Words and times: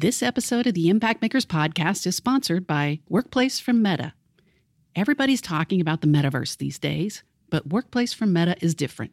This 0.00 0.22
episode 0.22 0.66
of 0.66 0.72
the 0.72 0.88
Impact 0.88 1.20
Makers 1.20 1.44
podcast 1.44 2.06
is 2.06 2.16
sponsored 2.16 2.66
by 2.66 3.00
Workplace 3.10 3.60
from 3.60 3.82
Meta. 3.82 4.14
Everybody's 4.96 5.42
talking 5.42 5.78
about 5.78 6.00
the 6.00 6.06
metaverse 6.06 6.56
these 6.56 6.78
days, 6.78 7.22
but 7.50 7.66
Workplace 7.66 8.14
from 8.14 8.32
Meta 8.32 8.56
is 8.62 8.74
different. 8.74 9.12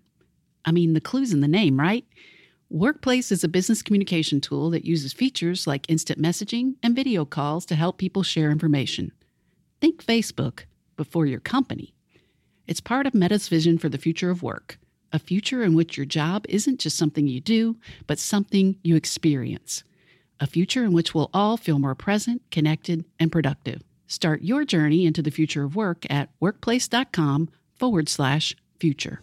I 0.63 0.71
mean, 0.71 0.93
the 0.93 1.01
clue's 1.01 1.33
in 1.33 1.41
the 1.41 1.47
name, 1.49 1.77
right? 1.77 2.05
Workplace 2.69 3.33
is 3.33 3.43
a 3.43 3.49
business 3.49 3.81
communication 3.81 4.39
tool 4.39 4.69
that 4.69 4.85
uses 4.85 5.11
features 5.11 5.67
like 5.67 5.89
instant 5.89 6.21
messaging 6.21 6.75
and 6.81 6.95
video 6.95 7.25
calls 7.25 7.65
to 7.65 7.75
help 7.75 7.97
people 7.97 8.23
share 8.23 8.49
information. 8.49 9.11
Think 9.81 10.01
Facebook 10.01 10.67
before 10.95 11.25
your 11.25 11.41
company. 11.41 11.95
It's 12.65 12.79
part 12.79 13.05
of 13.05 13.13
Meta's 13.13 13.49
vision 13.49 13.77
for 13.77 13.89
the 13.89 13.97
future 13.97 14.29
of 14.29 14.41
work, 14.41 14.79
a 15.11 15.19
future 15.19 15.63
in 15.63 15.75
which 15.75 15.97
your 15.97 16.05
job 16.05 16.45
isn't 16.47 16.79
just 16.79 16.97
something 16.97 17.27
you 17.27 17.41
do, 17.41 17.75
but 18.05 18.19
something 18.19 18.77
you 18.85 18.95
experience 18.95 19.83
a 20.39 20.47
future 20.47 20.83
in 20.83 20.93
which 20.93 21.13
we'll 21.13 21.29
all 21.33 21.57
feel 21.57 21.79
more 21.79 21.95
present, 21.95 22.41
connected, 22.51 23.05
and 23.20 23.31
productive. 23.31 23.84
Start 24.07 24.41
your 24.41 24.66
journey 24.66 25.05
into 25.05 25.21
the 25.21 25.31
future 25.31 25.63
of 25.63 25.75
work 25.75 26.05
at 26.09 26.29
workplace.com 26.39 27.49
forward 27.75 28.09
slash 28.09 28.55
future. 28.79 29.21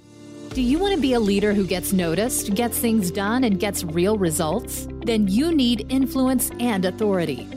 Do 0.50 0.62
you 0.62 0.78
want 0.78 0.94
to 0.94 1.00
be 1.00 1.14
a 1.14 1.20
leader 1.20 1.52
who 1.52 1.66
gets 1.66 1.92
noticed, 1.92 2.54
gets 2.54 2.78
things 2.78 3.10
done, 3.10 3.42
and 3.44 3.58
gets 3.58 3.82
real 3.82 4.16
results? 4.16 4.86
Then 5.04 5.26
you 5.26 5.52
need 5.52 5.86
influence 5.90 6.50
and 6.60 6.84
authority. 6.84 7.48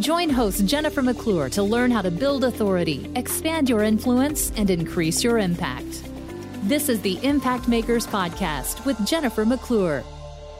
Join 0.00 0.30
host 0.30 0.64
Jennifer 0.64 1.02
McClure 1.02 1.50
to 1.50 1.62
learn 1.62 1.90
how 1.90 2.00
to 2.00 2.10
build 2.10 2.44
authority, 2.44 3.10
expand 3.16 3.68
your 3.68 3.82
influence, 3.82 4.50
and 4.56 4.70
increase 4.70 5.22
your 5.22 5.38
impact. 5.38 6.02
This 6.62 6.88
is 6.88 7.00
the 7.02 7.22
Impact 7.24 7.68
Makers 7.68 8.06
Podcast 8.06 8.84
with 8.86 9.04
Jennifer 9.06 9.44
McClure. 9.44 10.02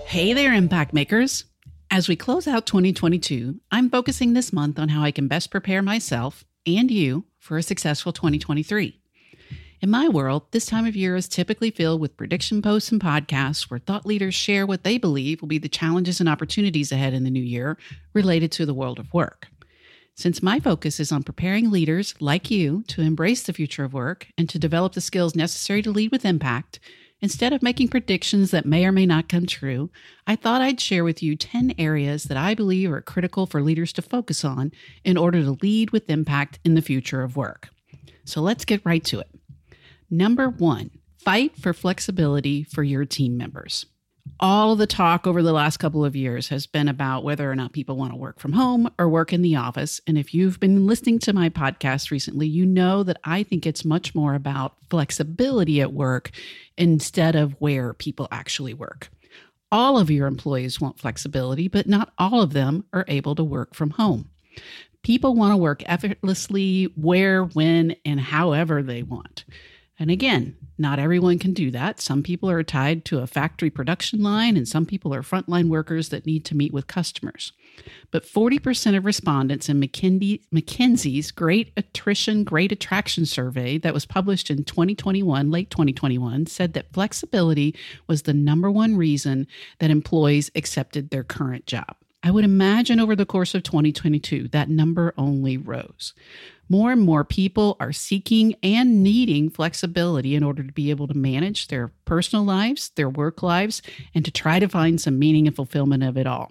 Hey 0.05 0.33
there, 0.35 0.52
Impact 0.52 0.93
Makers. 0.93 1.45
As 1.92 2.09
we 2.09 2.16
close 2.16 2.48
out 2.48 2.64
2022, 2.64 3.60
I'm 3.70 3.91
focusing 3.91 4.32
this 4.32 4.51
month 4.51 4.78
on 4.78 4.88
how 4.88 5.02
I 5.02 5.10
can 5.10 5.28
best 5.28 5.51
prepare 5.51 5.82
myself 5.82 6.42
and 6.66 6.90
you 6.90 7.26
for 7.38 7.59
a 7.59 7.62
successful 7.62 8.15
2023. 8.15 8.99
In 9.82 9.90
my 9.90 10.09
world, 10.09 10.45
this 10.52 10.65
time 10.65 10.87
of 10.87 10.96
year 10.96 11.16
is 11.16 11.29
typically 11.29 11.71
filled 11.71 12.01
with 12.01 12.16
prediction 12.16 12.62
posts 12.62 12.90
and 12.93 12.99
podcasts 12.99 13.71
where 13.71 13.79
thought 13.79 14.07
leaders 14.07 14.34
share 14.34 14.65
what 14.65 14.84
they 14.84 14.96
believe 14.96 15.43
will 15.43 15.49
be 15.49 15.59
the 15.59 15.68
challenges 15.68 16.18
and 16.18 16.30
opportunities 16.30 16.93
ahead 16.93 17.12
in 17.12 17.24
the 17.24 17.30
new 17.30 17.43
year 17.43 17.76
related 18.15 18.51
to 18.52 18.65
the 18.65 18.73
world 18.73 18.99
of 18.99 19.12
work. 19.12 19.49
Since 20.15 20.43
my 20.43 20.60
focus 20.60 20.99
is 20.99 21.12
on 21.12 21.23
preparing 21.23 21.71
leaders 21.71 22.15
like 22.21 22.51
you 22.51 22.84
to 22.88 23.02
embrace 23.02 23.43
the 23.43 23.52
future 23.52 23.84
of 23.84 23.93
work 23.93 24.29
and 24.38 24.49
to 24.49 24.59
develop 24.59 24.95
the 24.95 25.02
skills 25.02 25.37
necessary 25.37 25.82
to 25.82 25.90
lead 25.90 26.10
with 26.10 26.24
impact, 26.24 26.80
Instead 27.23 27.52
of 27.52 27.62
making 27.62 27.87
predictions 27.87 28.51
that 28.51 28.66
may 28.66 28.84
or 28.84 28.90
may 28.90 29.06
not 29.06 29.28
come 29.28 29.46
true, 29.46 29.88
I 30.26 30.34
thought 30.34 30.60
I'd 30.60 30.80
share 30.80 31.04
with 31.04 31.23
you 31.23 31.37
10 31.37 31.74
areas 31.78 32.24
that 32.24 32.37
I 32.37 32.54
believe 32.54 32.90
are 32.90 33.01
critical 33.01 33.46
for 33.46 33.62
leaders 33.62 33.92
to 33.92 34.02
focus 34.02 34.45
on 34.45 34.73
in 35.04 35.16
order 35.16 35.40
to 35.40 35.56
lead 35.62 35.93
with 35.93 36.10
impact 36.10 36.59
in 36.65 36.74
the 36.74 36.82
future 36.82 37.23
of 37.23 37.37
work. 37.37 37.68
So 38.24 38.40
let's 38.43 38.65
get 38.65 38.84
right 38.84 39.04
to 39.04 39.20
it. 39.20 39.30
Number 40.10 40.50
one, 40.50 40.90
fight 41.16 41.56
for 41.56 41.73
flexibility 41.73 42.65
for 42.65 42.82
your 42.82 43.04
team 43.04 43.37
members 43.37 43.87
all 44.40 44.74
the 44.76 44.87
talk 44.87 45.26
over 45.26 45.42
the 45.42 45.52
last 45.52 45.76
couple 45.76 46.04
of 46.04 46.16
years 46.16 46.48
has 46.48 46.66
been 46.66 46.88
about 46.88 47.24
whether 47.24 47.51
or 47.51 47.54
not 47.54 47.73
people 47.73 47.96
want 47.96 48.12
to 48.12 48.16
work 48.16 48.40
from 48.40 48.52
home 48.52 48.90
or 48.98 49.09
work 49.09 49.32
in 49.32 49.42
the 49.42 49.56
office. 49.56 50.01
And 50.06 50.18
if 50.18 50.34
you've 50.34 50.59
been 50.59 50.87
listening 50.87 51.18
to 51.20 51.32
my 51.32 51.48
podcast 51.48 52.10
recently, 52.10 52.46
you 52.46 52.66
know 52.66 53.02
that 53.04 53.20
I 53.24 53.43
think 53.43 53.66
it's 53.66 53.84
much 53.84 54.15
more 54.15 54.34
about 54.34 54.74
flexibility 54.90 55.80
at 55.80 55.93
work 55.93 56.30
instead 56.76 57.37
of 57.37 57.52
where 57.60 57.95
people 57.95 58.28
actually 58.30 58.74
work. 58.74 59.10
All 59.70 59.98
of 59.98 60.10
your 60.10 60.26
employees 60.26 60.80
want 60.80 60.98
flexibility, 60.98 61.68
but 61.68 61.87
not 61.87 62.12
all 62.18 62.43
of 62.43 62.52
them 62.52 62.84
are 62.93 63.04
able 63.09 63.34
to 63.37 63.45
work 63.45 63.74
from 63.74 63.90
home. 63.90 64.28
People 65.03 65.34
want 65.34 65.53
to 65.53 65.56
work 65.56 65.82
effortlessly 65.87 66.84
where, 66.94 67.44
when, 67.44 67.97
and 68.04 68.20
however 68.20 68.82
they 68.82 69.03
want. 69.03 69.44
And 70.03 70.11
again, 70.11 70.56
not 70.79 70.99
everyone 70.99 71.39
can 71.39 71.53
do 71.53 71.71
that. 71.71 72.01
Some 72.01 72.25
people 72.25 72.51
are 72.51 72.65
tied 72.65 73.05
to 73.05 73.21
a 73.21 73.27
factory 73.29 73.71
production 73.71 74.21
line, 74.21 74.57
and 74.57 74.67
some 74.67 74.85
people 74.85 75.15
are 75.15 75.23
frontline 75.23 75.69
workers 75.69 76.09
that 76.09 76.27
need 76.27 76.45
to 76.47 76.57
meet 76.57 76.73
with 76.73 76.89
customers. 76.89 77.53
But 78.11 78.25
40% 78.25 78.97
of 78.97 79.05
respondents 79.05 79.69
in 79.69 79.81
McKinsey's 79.81 81.31
Great 81.31 81.73
Attrition, 81.77 82.43
Great 82.43 82.73
Attraction 82.73 83.27
Survey 83.27 83.79
that 83.79 83.95
was 83.95 84.05
published 84.05 84.51
in 84.51 84.65
2021, 84.65 85.53
late 85.53 85.71
2021, 85.71 86.47
said 86.47 86.73
that 86.73 86.93
flexibility 86.93 87.73
was 88.09 88.23
the 88.23 88.35
number 88.35 88.73
one 88.73 88.97
reason 88.97 89.47
that 89.79 89.93
employees 89.93 90.51
accepted 90.57 91.11
their 91.11 91.23
current 91.23 91.65
job. 91.67 91.95
I 92.25 92.33
would 92.33 92.45
imagine 92.45 92.99
over 92.99 93.15
the 93.15 93.27
course 93.27 93.55
of 93.55 93.62
2022, 93.62 94.49
that 94.49 94.69
number 94.69 95.15
only 95.17 95.57
rose. 95.57 96.12
More 96.72 96.91
and 96.91 97.03
more 97.03 97.22
people 97.22 97.77
are 97.81 97.93
seeking 97.93 98.55
and 98.62 99.03
needing 99.03 99.50
flexibility 99.50 100.34
in 100.34 100.43
order 100.43 100.62
to 100.62 100.72
be 100.72 100.88
able 100.88 101.06
to 101.06 101.12
manage 101.12 101.69
their 101.69 101.93
personal 102.06 102.47
lives, 102.47 102.93
their 102.97 103.10
work 103.10 103.43
lives, 103.43 103.83
and 104.15 104.25
to 104.25 104.31
try 104.31 104.59
to 104.59 104.71
find 104.71 104.99
some 104.99 105.19
meaning 105.19 105.47
and 105.47 105.55
fulfillment 105.55 106.03
of 106.03 106.16
it 106.16 106.27
all. 106.27 106.50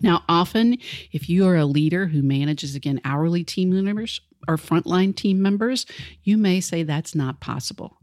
Now, 0.00 0.24
often, 0.26 0.78
if 1.12 1.28
you 1.28 1.46
are 1.46 1.54
a 1.54 1.66
leader 1.66 2.06
who 2.06 2.22
manages 2.22 2.74
again 2.74 2.98
hourly 3.04 3.44
team 3.44 3.68
members 3.84 4.22
or 4.48 4.56
frontline 4.56 5.14
team 5.14 5.42
members, 5.42 5.84
you 6.22 6.38
may 6.38 6.58
say 6.58 6.82
that's 6.82 7.14
not 7.14 7.38
possible. 7.38 7.98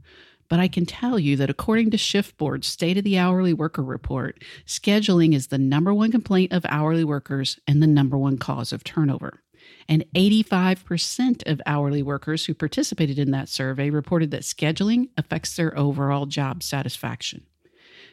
But 0.50 0.60
I 0.60 0.68
can 0.68 0.86
tell 0.86 1.18
you 1.18 1.36
that 1.38 1.50
according 1.50 1.90
to 1.90 1.98
ShiftBoard's 1.98 2.68
State 2.68 3.00
of 3.00 3.04
the 3.04 3.18
Hourly 3.18 3.54
Worker 3.54 3.82
Report, 3.82 4.40
scheduling 4.68 5.34
is 5.34 5.48
the 5.48 5.58
number 5.58 5.96
one 5.96 6.12
complaint 6.12 6.54
of 6.54 6.64
hourly 6.70 7.04
workers 7.04 7.58
and 7.68 7.82
the 7.82 7.88
number 7.88 8.20
one 8.20 8.38
cause 8.38 8.72
of 8.72 8.84
turnover. 8.84 9.43
And 9.88 10.06
85% 10.16 11.50
of 11.50 11.62
hourly 11.66 12.04
workers 12.04 12.46
who 12.46 12.54
participated 12.54 13.20
in 13.20 13.32
that 13.32 13.50
survey 13.50 13.90
reported 13.90 14.32
that 14.32 14.42
scheduling 14.42 15.10
affects 15.18 15.56
their 15.56 15.78
overall 15.78 16.26
job 16.26 16.64
satisfaction. 16.64 17.46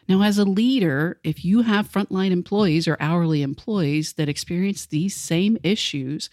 Now, 0.08 0.22
as 0.22 0.38
a 0.38 0.44
leader, 0.44 1.20
if 1.22 1.44
you 1.44 1.62
have 1.62 1.90
frontline 1.90 2.32
employees 2.32 2.88
or 2.88 2.96
hourly 2.98 3.42
employees 3.42 4.14
that 4.14 4.28
experience 4.28 4.86
these 4.86 5.14
same 5.14 5.56
issues, 5.62 6.30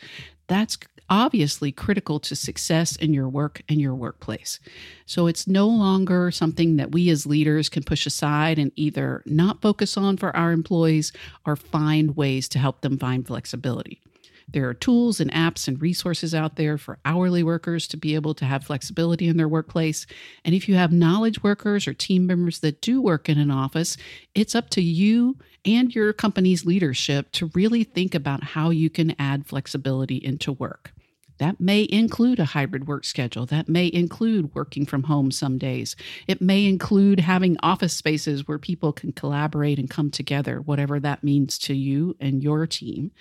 that's 0.47 0.77
obviously 1.09 1.71
critical 1.71 2.19
to 2.19 2.35
success 2.35 2.95
in 2.95 3.13
your 3.13 3.29
work 3.29 3.61
and 3.69 3.79
your 3.79 3.95
workplace. 3.95 4.59
So 5.05 5.27
it's 5.27 5.47
no 5.47 5.67
longer 5.67 6.31
something 6.31 6.77
that 6.77 6.91
we 6.91 7.09
as 7.09 7.25
leaders 7.25 7.69
can 7.69 7.83
push 7.83 8.05
aside 8.05 8.59
and 8.59 8.71
either 8.75 9.23
not 9.25 9.61
focus 9.61 9.95
on 9.95 10.17
for 10.17 10.35
our 10.35 10.51
employees 10.51 11.13
or 11.45 11.55
find 11.55 12.17
ways 12.17 12.49
to 12.49 12.59
help 12.59 12.81
them 12.81 12.97
find 12.97 13.25
flexibility. 13.25 14.01
There 14.49 14.69
are 14.69 14.73
tools 14.73 15.19
and 15.19 15.31
apps 15.31 15.67
and 15.67 15.81
resources 15.81 16.33
out 16.33 16.55
there 16.55 16.77
for 16.77 16.99
hourly 17.03 17.43
workers 17.43 17.85
to 17.87 17.97
be 17.97 18.15
able 18.15 18.33
to 18.35 18.45
have 18.45 18.63
flexibility 18.63 19.27
in 19.27 19.35
their 19.35 19.47
workplace. 19.47 20.07
And 20.45 20.55
if 20.55 20.69
you 20.69 20.75
have 20.75 20.93
knowledge 20.93 21.43
workers 21.43 21.85
or 21.85 21.93
team 21.93 22.25
members 22.25 22.59
that 22.59 22.81
do 22.81 23.01
work 23.01 23.27
in 23.27 23.37
an 23.37 23.51
office, 23.51 23.97
it's 24.33 24.55
up 24.55 24.69
to 24.71 24.81
you 24.81 25.37
and 25.65 25.93
your 25.93 26.13
company's 26.13 26.65
leadership 26.65 27.31
to 27.33 27.51
really 27.53 27.83
think 27.83 28.15
about 28.15 28.43
how 28.43 28.69
you 28.69 28.89
can 28.89 29.15
add 29.19 29.45
flexibility 29.45 30.15
into 30.15 30.53
work. 30.53 30.93
That 31.39 31.59
may 31.59 31.87
include 31.89 32.39
a 32.39 32.45
hybrid 32.45 32.87
work 32.87 33.05
schedule. 33.05 33.45
That 33.45 33.69
may 33.69 33.91
include 33.93 34.55
working 34.55 34.85
from 34.85 35.03
home 35.03 35.31
some 35.31 35.57
days. 35.57 35.95
It 36.27 36.41
may 36.41 36.65
include 36.65 37.19
having 37.19 37.57
office 37.61 37.93
spaces 37.93 38.47
where 38.47 38.57
people 38.57 38.91
can 38.91 39.11
collaborate 39.11 39.77
and 39.77 39.89
come 39.89 40.09
together, 40.09 40.61
whatever 40.61 40.99
that 40.99 41.23
means 41.23 41.57
to 41.59 41.75
you 41.75 42.15
and 42.19 42.41
your 42.41 42.65
team. 42.65 43.11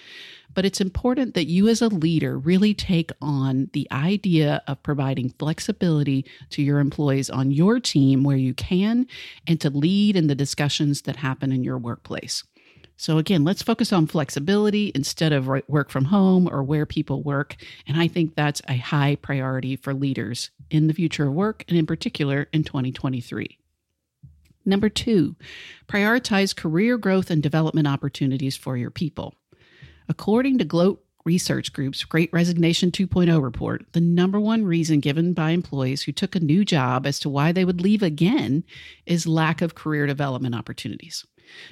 But 0.54 0.64
it's 0.64 0.80
important 0.80 1.34
that 1.34 1.48
you, 1.48 1.68
as 1.68 1.82
a 1.82 1.88
leader, 1.88 2.38
really 2.38 2.72
take 2.72 3.10
on 3.20 3.68
the 3.74 3.86
idea 3.92 4.62
of 4.66 4.82
providing 4.82 5.34
flexibility 5.38 6.24
to 6.50 6.62
your 6.62 6.78
employees 6.78 7.28
on 7.28 7.50
your 7.50 7.80
team 7.80 8.24
where 8.24 8.36
you 8.36 8.54
can 8.54 9.06
and 9.46 9.60
to 9.60 9.68
lead 9.68 10.16
in 10.16 10.28
the 10.28 10.34
discussions 10.34 11.02
that 11.02 11.16
happen 11.16 11.52
in 11.52 11.62
your 11.62 11.76
workplace. 11.76 12.44
So, 12.96 13.18
again, 13.18 13.44
let's 13.44 13.62
focus 13.62 13.92
on 13.92 14.06
flexibility 14.06 14.90
instead 14.94 15.32
of 15.32 15.46
work 15.46 15.90
from 15.90 16.06
home 16.06 16.48
or 16.50 16.62
where 16.62 16.86
people 16.86 17.22
work. 17.22 17.56
And 17.86 17.98
I 17.98 18.08
think 18.08 18.34
that's 18.34 18.62
a 18.68 18.76
high 18.76 19.16
priority 19.16 19.76
for 19.76 19.92
leaders 19.92 20.50
in 20.70 20.86
the 20.86 20.94
future 20.94 21.28
of 21.28 21.34
work 21.34 21.64
and 21.68 21.76
in 21.76 21.86
particular 21.86 22.48
in 22.52 22.64
2023. 22.64 23.58
Number 24.64 24.88
two, 24.88 25.36
prioritize 25.86 26.56
career 26.56 26.98
growth 26.98 27.30
and 27.30 27.42
development 27.42 27.86
opportunities 27.86 28.56
for 28.56 28.76
your 28.76 28.90
people. 28.90 29.34
According 30.08 30.58
to 30.58 30.64
Gloat 30.64 31.04
Research 31.24 31.72
Group's 31.72 32.04
Great 32.04 32.32
Resignation 32.32 32.90
2.0 32.90 33.42
report, 33.42 33.84
the 33.92 34.00
number 34.00 34.40
one 34.40 34.64
reason 34.64 35.00
given 35.00 35.34
by 35.34 35.50
employees 35.50 36.02
who 36.02 36.12
took 36.12 36.34
a 36.34 36.40
new 36.40 36.64
job 36.64 37.06
as 37.06 37.20
to 37.20 37.28
why 37.28 37.52
they 37.52 37.64
would 37.64 37.80
leave 37.80 38.02
again 38.02 38.64
is 39.04 39.26
lack 39.26 39.60
of 39.60 39.74
career 39.74 40.06
development 40.06 40.54
opportunities. 40.54 41.24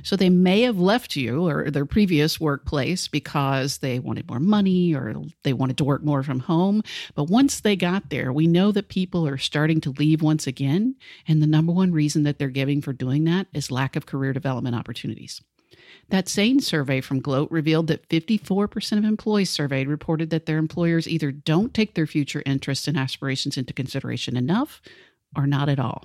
So 0.03 0.17
they 0.17 0.31
may 0.31 0.63
have 0.63 0.79
left 0.79 1.17
you 1.17 1.47
or 1.47 1.71
their 1.71 1.87
previous 1.87 2.41
workplace 2.41 3.09
because 3.09 3.79
they 3.79 3.99
wanted 3.99 4.29
more 4.29 4.41
money 4.41 4.95
or 4.95 5.15
they 5.43 5.53
wanted 5.53 5.77
to 5.79 5.85
work 5.85 6.03
more 6.03 6.23
from 6.23 6.41
home. 6.41 6.83
But 7.15 7.29
once 7.31 7.61
they 7.61 7.77
got 7.77 8.11
there, 8.11 8.33
we 8.33 8.47
know 8.47 8.73
that 8.73 8.89
people 8.89 9.27
are 9.27 9.39
starting 9.39 9.81
to 9.83 9.91
leave 9.91 10.23
once 10.23 10.47
again. 10.47 10.97
And 11.27 11.43
the 11.43 11.47
number 11.47 11.73
one 11.73 11.93
reason 11.93 12.23
that 12.25 12.39
they're 12.39 12.49
giving 12.49 12.81
for 12.81 12.93
doing 12.93 13.25
that 13.25 13.47
is 13.53 13.71
lack 13.71 13.97
of 13.97 14.07
career 14.07 14.33
development 14.33 14.77
opportunities. 14.77 15.41
That 16.11 16.29
same 16.29 16.61
survey 16.61 17.01
from 17.01 17.21
Gloat 17.21 17.51
revealed 17.51 17.87
that 17.87 18.09
54% 18.09 18.99
of 18.99 19.05
employees 19.05 19.51
surveyed 19.51 19.89
reported 19.89 20.31
that 20.31 20.47
their 20.47 20.59
employers 20.59 21.09
either 21.09 21.33
don't 21.33 21.73
take 21.73 21.95
their 21.95 22.07
future 22.07 22.43
interests 22.45 22.87
and 22.87 22.97
aspirations 22.97 23.57
into 23.57 23.73
consideration 23.73 24.37
enough 24.37 24.83
or 25.37 25.47
not 25.47 25.69
at 25.69 25.79
all. 25.79 26.05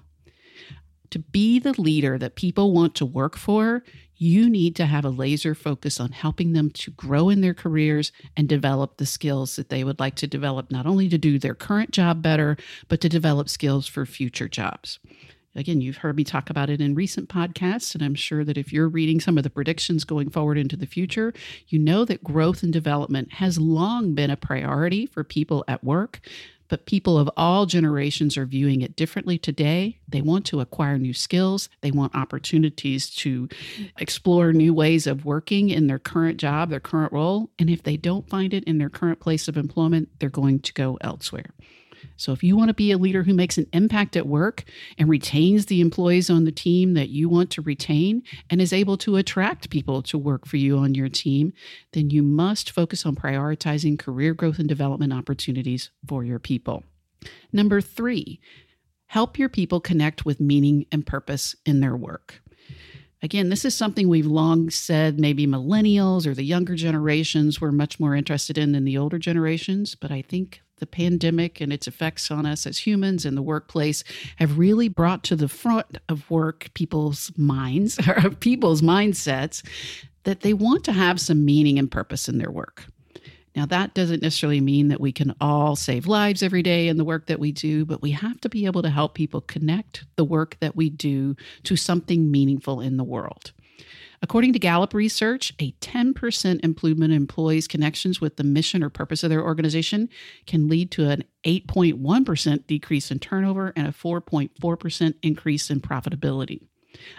To 1.12 1.20
be 1.20 1.60
the 1.60 1.80
leader 1.80 2.18
that 2.18 2.36
people 2.36 2.72
want 2.72 2.96
to 2.96 3.06
work 3.06 3.36
for, 3.36 3.84
you 4.16 4.50
need 4.50 4.76
to 4.76 4.86
have 4.86 5.06
a 5.06 5.10
laser 5.10 5.56
focus 5.56 6.00
on 6.00 6.12
helping 6.12 6.52
them 6.54 6.70
to 6.72 6.92
grow 6.92 7.30
in 7.30 7.42
their 7.42 7.54
careers 7.54 8.12
and 8.36 8.50
develop 8.50 8.98
the 8.98 9.06
skills 9.06 9.56
that 9.56 9.70
they 9.70 9.84
would 9.84 10.00
like 10.00 10.16
to 10.16 10.28
develop, 10.28 10.70
not 10.70 10.86
only 10.86 11.08
to 11.10 11.18
do 11.18 11.40
their 11.40 11.56
current 11.56 11.92
job 11.92 12.22
better, 12.22 12.58
but 12.90 13.00
to 13.02 13.10
develop 13.10 13.50
skills 13.50 13.88
for 13.88 14.06
future 14.06 14.50
jobs. 14.50 15.00
Again, 15.56 15.82
you've 15.82 15.98
heard 15.98 16.16
me 16.16 16.24
talk 16.24 16.50
about 16.50 16.70
it 16.70 16.80
in 16.80 16.94
recent 16.94 17.28
podcasts, 17.28 17.96
and 17.96 18.04
I'm 18.04 18.14
sure 18.14 18.44
that 18.44 18.58
if 18.58 18.72
you're 18.72 18.88
reading 18.88 19.20
some 19.20 19.38
of 19.38 19.44
the 19.44 19.50
predictions 19.50 20.04
going 20.04 20.30
forward 20.30 20.58
into 20.58 20.78
the 20.78 20.86
future, 20.86 21.34
you 21.70 21.80
know 21.80 22.06
that 22.06 22.24
growth 22.24 22.62
and 22.62 22.72
development 22.72 23.34
has 23.34 23.58
long 23.58 24.14
been 24.14 24.30
a 24.30 24.38
priority 24.38 25.08
for 25.08 25.24
people 25.24 25.66
at 25.68 25.84
work. 25.84 26.20
But 26.70 26.86
people 26.86 27.18
of 27.18 27.30
all 27.36 27.66
generations 27.66 28.38
are 28.38 28.46
viewing 28.46 28.82
it 28.82 28.96
differently 28.96 29.38
today. 29.38 30.00
They 30.08 30.22
want 30.22 30.46
to 30.48 30.62
acquire 30.62 30.98
new 30.98 31.14
skills. 31.14 31.68
They 31.82 31.92
want 31.92 32.16
opportunities 32.16 33.10
to 33.18 33.50
explore 33.98 34.54
new 34.54 34.74
ways 34.74 35.08
of 35.08 35.26
working 35.26 35.70
in 35.70 35.88
their 35.88 36.00
current 36.00 36.38
job, 36.38 36.70
their 36.70 36.80
current 36.80 37.12
role. 37.12 37.50
And 37.60 37.70
if 37.70 37.84
they 37.84 37.98
don't 37.98 38.30
find 38.30 38.54
it 38.54 38.64
in 38.64 38.78
their 38.78 38.90
current 38.90 39.20
place 39.20 39.48
of 39.48 39.58
employment, 39.58 40.10
they're 40.20 40.30
going 40.30 40.60
to 40.60 40.74
go 40.74 40.98
elsewhere. 41.02 41.54
So 42.18 42.32
if 42.32 42.44
you 42.44 42.58
want 42.58 42.70
to 42.70 42.74
be 42.74 42.92
a 42.92 42.98
leader 42.98 43.24
who 43.24 43.34
makes 43.34 43.58
an 43.58 43.68
impact 43.74 44.16
at 44.16 44.28
work 44.28 44.64
and 44.98 45.10
retains 45.10 45.66
the 45.66 45.82
employees 45.82 46.30
on 46.30 46.46
the 46.46 46.52
team 46.52 46.94
that 46.94 47.10
you 47.10 47.30
want 47.30 47.50
to 47.52 47.62
retain 47.62 48.24
and 48.50 48.62
is 48.62 48.74
able 48.74 48.98
to 48.98 49.16
attract 49.16 49.70
people 49.70 50.02
to 50.04 50.18
work 50.18 50.46
for 50.46 50.58
you 50.58 50.78
on 50.78 50.96
your 50.96 51.10
team, 51.10 51.54
then 51.94 52.10
you 52.10 52.24
must 52.24 52.72
focus 52.72 53.06
on 53.06 53.16
prioritizing 53.16 53.98
career 53.98 54.34
growth 54.34 54.60
and 54.60 54.70
development 54.70 55.14
opportunities 55.14 55.92
for 56.08 56.24
your 56.24 56.40
people. 56.40 56.84
Number 57.52 57.82
three, 57.82 58.40
help 59.08 59.40
your 59.40 59.50
people 59.50 59.80
connect 59.80 60.26
with 60.26 60.40
meaning 60.40 60.86
and 60.92 61.06
purpose 61.06 61.56
in 61.66 61.80
their 61.80 61.96
work. 61.96 62.42
Again, 63.22 63.50
this 63.50 63.66
is 63.66 63.76
something 63.76 64.08
we've 64.08 64.26
long 64.26 64.70
said 64.70 65.20
maybe 65.20 65.46
millennials 65.46 66.26
or 66.26 66.34
the 66.34 66.44
younger 66.44 66.76
generations 66.76 67.60
were 67.60 67.72
much 67.72 68.00
more 68.00 68.16
interested 68.16 68.58
in 68.58 68.72
than 68.72 68.86
the 68.86 68.98
older 68.98 69.20
generations, 69.20 69.94
but 69.94 70.10
I 70.10 70.22
think 70.22 70.62
the 70.80 70.88
pandemic 70.88 71.62
and 71.62 71.72
its 71.72 71.88
effects 71.88 72.32
on 72.32 72.46
us 72.46 72.66
as 72.66 72.80
humans 72.80 73.26
in 73.26 73.36
the 73.36 73.42
workplace 73.42 74.04
have 74.38 74.58
really 74.58 74.90
brought 74.90 75.24
to 75.24 75.36
the 75.36 75.48
front 75.48 75.98
of 76.08 76.30
work 76.30 76.70
people's 76.74 77.32
minds 77.38 78.00
or 78.08 78.30
people's 78.32 78.82
mindsets 78.82 79.64
that 80.24 80.42
they 80.42 80.54
want 80.54 80.84
to 80.84 80.92
have 80.92 81.20
some 81.20 81.46
meaning 81.46 81.80
and 81.80 81.92
purpose 81.92 82.28
in 82.28 82.38
their 82.38 82.52
work. 82.52 82.86
Now, 83.56 83.66
that 83.66 83.94
doesn't 83.94 84.22
necessarily 84.22 84.62
mean 84.62 84.90
that 84.90 85.02
we 85.02 85.12
can 85.12 85.36
all 85.42 85.76
save 85.76 86.08
lives 86.08 86.44
every 86.44 86.62
day 86.62 86.88
in 86.88 86.98
the 86.98 87.04
work 87.04 87.26
that 87.26 87.40
we 87.40 87.52
do, 87.52 87.84
but 87.84 88.02
we 88.02 88.12
have 88.12 88.40
to 88.42 88.50
be 88.50 88.66
able 88.66 88.82
to 88.84 88.90
help 88.90 89.16
people 89.16 89.42
connect 89.42 90.06
the 90.16 90.24
work 90.24 90.58
that 90.60 90.76
we 90.76 90.90
do 90.90 91.36
to 91.64 91.76
something 91.76 92.30
meaningful 92.32 92.80
in 92.80 92.98
the 92.98 93.04
world. 93.04 93.52
According 94.22 94.54
to 94.54 94.60
Gallup 94.60 94.94
research, 94.94 95.54
a 95.60 95.72
10% 95.74 96.60
improvement 96.64 97.14
in 97.14 97.18
employees' 97.18 97.68
connections 97.68 98.20
with 98.20 98.36
the 98.36 98.44
mission 98.44 98.84
or 98.84 98.90
purpose 98.90 99.24
of 99.24 99.30
their 99.30 99.44
organization 99.44 100.10
can 100.46 100.68
lead 100.68 100.92
to 100.92 101.10
an 101.10 101.24
8.1% 101.46 102.68
decrease 102.68 103.12
in 103.12 103.20
turnover 103.20 103.72
and 103.76 103.88
a 103.88 103.92
4.4% 103.92 105.14
increase 105.24 105.70
in 105.70 105.80
profitability. 105.80 106.62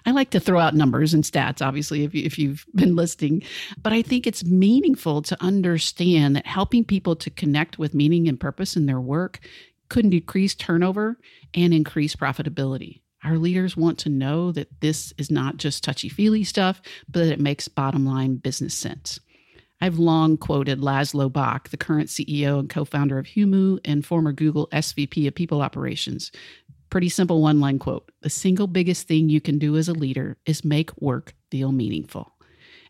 I 0.05 0.11
like 0.11 0.31
to 0.31 0.41
throw 0.41 0.61
out 0.61 0.75
numbers 0.75 1.15
and 1.15 1.25
stats, 1.25 1.65
obviously, 1.65 2.05
if, 2.05 2.15
you, 2.15 2.25
if 2.25 2.39
you've 2.39 2.67
been 2.75 2.97
listening, 2.97 3.43
but 3.83 3.93
I 3.93 4.03
think 4.03 4.27
it's 4.27 4.45
meaningful 4.45 5.23
to 5.23 5.43
understand 5.43 6.37
that 6.37 6.47
helping 6.47 6.85
people 6.85 7.17
to 7.17 7.31
connect 7.31 7.79
with 7.79 7.95
meaning 7.95 8.29
and 8.29 8.39
purpose 8.39 8.77
in 8.77 8.87
their 8.87 9.01
work 9.01 9.41
could 9.89 10.11
decrease 10.11 10.55
turnover 10.55 11.19
and 11.55 11.73
increase 11.73 12.15
profitability. 12.15 13.01
Our 13.23 13.37
leaders 13.37 13.77
want 13.77 13.99
to 14.01 14.09
know 14.09 14.51
that 14.53 14.81
this 14.81 15.13
is 15.19 15.31
not 15.31 15.59
just 15.59 15.85
touchy 15.85 16.09
feely 16.09 16.45
stuff, 16.45 16.81
but 17.09 17.21
that 17.21 17.33
it 17.33 17.41
makes 17.41 17.69
bottom 17.69 18.07
line 18.07 18.37
business 18.37 18.75
sense. 18.75 19.21
I've 19.81 19.99
long 19.99 20.37
quoted 20.37 20.81
Laszlo 20.81 21.33
Bock, 21.33 21.71
the 21.71 21.77
current 21.77 22.09
CEO 22.09 22.59
and 22.59 22.69
co 22.69 22.85
founder 22.85 23.19
of 23.19 23.27
Humu 23.27 23.79
and 23.85 24.05
former 24.05 24.33
Google 24.33 24.69
SVP 24.73 25.27
of 25.27 25.35
People 25.35 25.63
Operations. 25.63 26.31
Pretty 26.91 27.09
simple 27.09 27.41
one 27.41 27.61
line 27.61 27.79
quote 27.79 28.11
The 28.23 28.31
single 28.31 28.67
biggest 28.67 29.07
thing 29.07 29.29
you 29.29 29.41
can 29.41 29.59
do 29.59 29.77
as 29.77 29.89
a 29.89 29.95
leader 29.95 30.37
is 30.45 30.65
make 30.65 30.97
work 31.01 31.35
feel 31.51 31.73
meaningful. 31.73 32.33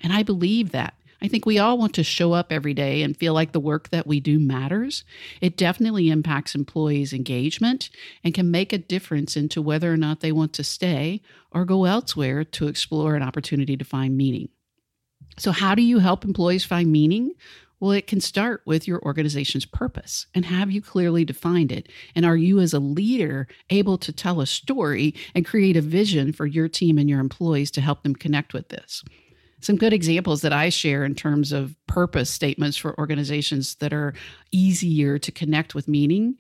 And 0.00 0.12
I 0.12 0.23
believe 0.23 0.73
that. 0.73 0.94
I 1.22 1.28
think 1.28 1.44
we 1.44 1.58
all 1.58 1.76
want 1.76 1.94
to 1.94 2.02
show 2.02 2.32
up 2.32 2.50
every 2.50 2.72
day 2.72 3.02
and 3.02 3.17
feel 3.17 3.34
like 3.34 3.52
the 3.52 3.61
work 3.61 3.90
that 3.90 4.06
we 4.06 4.20
do 4.20 4.38
matters. 4.38 5.05
It 5.40 5.56
definitely 5.56 6.08
impacts 6.08 6.55
employees' 6.55 7.12
engagement 7.12 7.90
and 8.25 8.34
can 8.34 8.50
make 8.50 8.72
a 8.72 8.78
difference 8.78 9.37
into 9.37 9.61
whether 9.61 9.93
or 9.93 9.96
not 9.96 10.20
they 10.20 10.32
want 10.32 10.52
to 10.55 10.64
stay 10.64 11.20
or 11.50 11.64
go 11.64 11.84
elsewhere 11.84 12.44
to 12.44 12.69
explore 12.69 13.17
an 13.17 13.22
opportunity 13.22 13.76
to 13.76 13.84
find 13.84 14.17
meaning. 14.17 14.49
So, 15.38 15.52
how 15.52 15.75
do 15.75 15.82
you 15.82 15.99
help 15.99 16.25
employees 16.25 16.64
find 16.64 16.90
meaning? 16.90 17.32
Well, 17.81 17.93
it 17.93 18.06
can 18.06 18.20
start 18.20 18.62
with 18.67 18.87
your 18.87 19.00
organization's 19.02 19.64
purpose 19.64 20.26
and 20.34 20.44
have 20.44 20.70
you 20.70 20.82
clearly 20.82 21.25
defined 21.25 21.72
it? 21.72 21.88
And 22.14 22.26
are 22.26 22.37
you, 22.37 22.61
as 22.61 22.75
a 22.75 22.78
leader, 22.78 23.49
able 23.70 23.96
to 23.99 24.12
tell 24.12 24.43
a 24.43 24.46
story 24.46 25.14
and 25.34 25.46
create 25.46 25.78
a 25.78 25.81
vision 25.81 26.32
for 26.32 26.46
your 26.46 26.69
team 26.69 26.99
and 26.99 27.08
your 27.08 27.20
employees 27.20 27.70
to 27.72 27.81
help 27.81 28.02
them 28.02 28.14
connect 28.14 28.52
with 28.52 28.69
this? 28.69 29.02
Some 29.60 29.76
good 29.76 29.92
examples 29.92 30.42
that 30.42 30.52
I 30.52 30.68
share 30.68 31.04
in 31.04 31.14
terms 31.14 31.52
of 31.52 31.74
purpose 31.86 32.30
statements 32.30 32.76
for 32.76 32.98
organizations 32.98 33.74
that 33.76 33.92
are 33.92 34.14
easier 34.50 35.18
to 35.18 35.32
connect 35.32 35.74
with 35.74 35.88
meaning. 35.88 36.36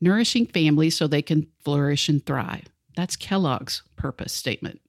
Nourishing 0.00 0.46
families 0.46 0.96
so 0.96 1.06
they 1.06 1.22
can 1.22 1.46
flourish 1.64 2.08
and 2.08 2.24
thrive. 2.24 2.66
That's 2.96 3.16
Kellogg's 3.16 3.82
purpose 3.96 4.32
statement. 4.32 4.80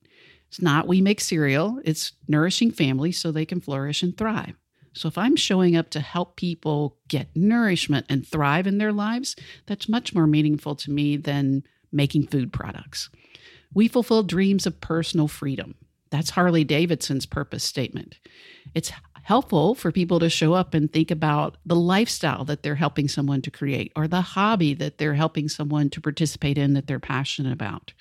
It's 0.48 0.62
not 0.62 0.88
we 0.88 1.02
make 1.02 1.20
cereal, 1.20 1.82
it's 1.84 2.14
nourishing 2.28 2.72
families 2.72 3.18
so 3.18 3.32
they 3.32 3.46
can 3.46 3.62
flourish 3.62 4.02
and 4.02 4.18
thrive. 4.18 4.56
So 4.94 5.08
if 5.08 5.18
I'm 5.18 5.36
showing 5.36 5.76
up 5.76 5.90
to 5.92 6.00
help 6.00 6.38
people 6.38 6.98
get 7.08 7.36
nourishment 7.36 8.08
and 8.10 8.26
thrive 8.26 8.66
in 8.66 8.80
their 8.80 8.94
lives, 8.94 9.36
that's 9.68 9.88
much 9.88 10.16
more 10.16 10.26
meaningful 10.26 10.76
to 10.78 10.92
me 10.92 11.18
than 11.18 11.64
making 11.92 12.28
food 12.28 12.52
products. 12.52 13.10
We 13.74 13.88
fulfill 13.88 14.24
dreams 14.24 14.66
of 14.66 14.82
personal 14.82 15.28
freedom. 15.28 15.76
That's 16.10 16.32
Harley 16.32 16.64
Davidson's 16.64 17.26
purpose 17.26 17.64
statement. 17.64 18.18
It's 18.74 18.92
helpful 19.24 19.76
for 19.76 19.92
people 19.92 20.20
to 20.20 20.30
show 20.30 20.54
up 20.54 20.74
and 20.74 20.92
think 20.92 21.12
about 21.12 21.58
the 21.66 21.76
lifestyle 21.76 22.46
that 22.46 22.64
they're 22.64 22.76
helping 22.76 23.10
someone 23.10 23.42
to 23.42 23.52
create 23.52 23.92
or 23.96 24.08
the 24.08 24.22
hobby 24.22 24.74
that 24.74 24.98
they're 24.98 25.16
helping 25.16 25.50
someone 25.50 25.90
to 25.90 26.00
participate 26.00 26.58
in 26.58 26.74
that 26.74 26.88
they're 26.88 27.00
passionate 27.00 27.52
about. 27.52 27.92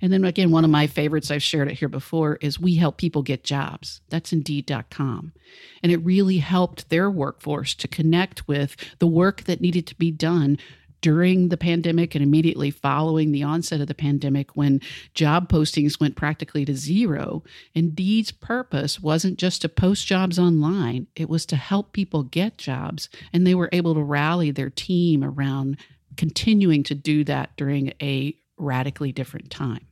And 0.00 0.12
then 0.12 0.24
again, 0.24 0.50
one 0.50 0.64
of 0.64 0.70
my 0.70 0.86
favorites, 0.88 1.30
I've 1.30 1.42
shared 1.42 1.68
it 1.68 1.78
here 1.78 1.88
before, 1.88 2.36
is 2.40 2.58
we 2.58 2.74
help 2.74 2.96
people 2.96 3.22
get 3.22 3.44
jobs. 3.44 4.00
That's 4.08 4.32
indeed.com. 4.32 5.32
And 5.82 5.92
it 5.92 5.98
really 5.98 6.38
helped 6.38 6.88
their 6.88 7.10
workforce 7.10 7.74
to 7.76 7.86
connect 7.86 8.48
with 8.48 8.74
the 8.98 9.06
work 9.06 9.44
that 9.44 9.60
needed 9.60 9.86
to 9.88 9.94
be 9.94 10.10
done 10.10 10.58
during 11.02 11.48
the 11.48 11.56
pandemic 11.56 12.14
and 12.14 12.22
immediately 12.22 12.70
following 12.70 13.32
the 13.32 13.42
onset 13.42 13.80
of 13.80 13.88
the 13.88 13.94
pandemic 13.94 14.56
when 14.56 14.80
job 15.14 15.48
postings 15.50 16.00
went 16.00 16.16
practically 16.16 16.64
to 16.64 16.74
zero, 16.74 17.42
Indeed's 17.74 18.32
purpose 18.32 19.00
wasn't 19.00 19.38
just 19.38 19.60
to 19.62 19.68
post 19.68 20.06
jobs 20.06 20.38
online, 20.38 21.08
it 21.14 21.28
was 21.28 21.44
to 21.46 21.56
help 21.56 21.92
people 21.92 22.22
get 22.22 22.56
jobs. 22.56 23.10
And 23.32 23.46
they 23.46 23.54
were 23.54 23.68
able 23.72 23.94
to 23.94 24.02
rally 24.02 24.50
their 24.50 24.70
team 24.70 25.22
around 25.22 25.76
continuing 26.16 26.82
to 26.84 26.94
do 26.94 27.24
that 27.24 27.50
during 27.56 27.92
a 28.00 28.36
radically 28.56 29.12
different 29.12 29.50
time. 29.50 29.86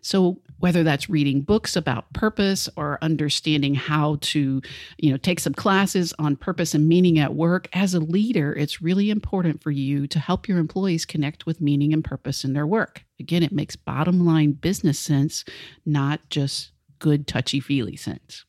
So 0.00 0.40
whether 0.60 0.82
that's 0.82 1.10
reading 1.10 1.40
books 1.40 1.74
about 1.74 2.12
purpose 2.12 2.68
or 2.76 2.98
understanding 3.02 3.74
how 3.74 4.18
to, 4.20 4.62
you 4.98 5.10
know, 5.10 5.16
take 5.16 5.40
some 5.40 5.54
classes 5.54 6.14
on 6.18 6.36
purpose 6.36 6.74
and 6.74 6.88
meaning 6.88 7.18
at 7.18 7.34
work, 7.34 7.68
as 7.72 7.94
a 7.94 8.00
leader, 8.00 8.52
it's 8.54 8.80
really 8.80 9.10
important 9.10 9.62
for 9.62 9.70
you 9.70 10.06
to 10.06 10.18
help 10.18 10.46
your 10.46 10.58
employees 10.58 11.04
connect 11.04 11.46
with 11.46 11.60
meaning 11.60 11.92
and 11.92 12.04
purpose 12.04 12.44
in 12.44 12.52
their 12.52 12.66
work. 12.66 13.04
Again, 13.18 13.42
it 13.42 13.52
makes 13.52 13.74
bottom 13.74 14.24
line 14.24 14.52
business 14.52 14.98
sense, 14.98 15.44
not 15.84 16.20
just 16.30 16.72
good 16.98 17.26
touchy 17.26 17.60
feely 17.60 17.96
sense. 17.96 18.44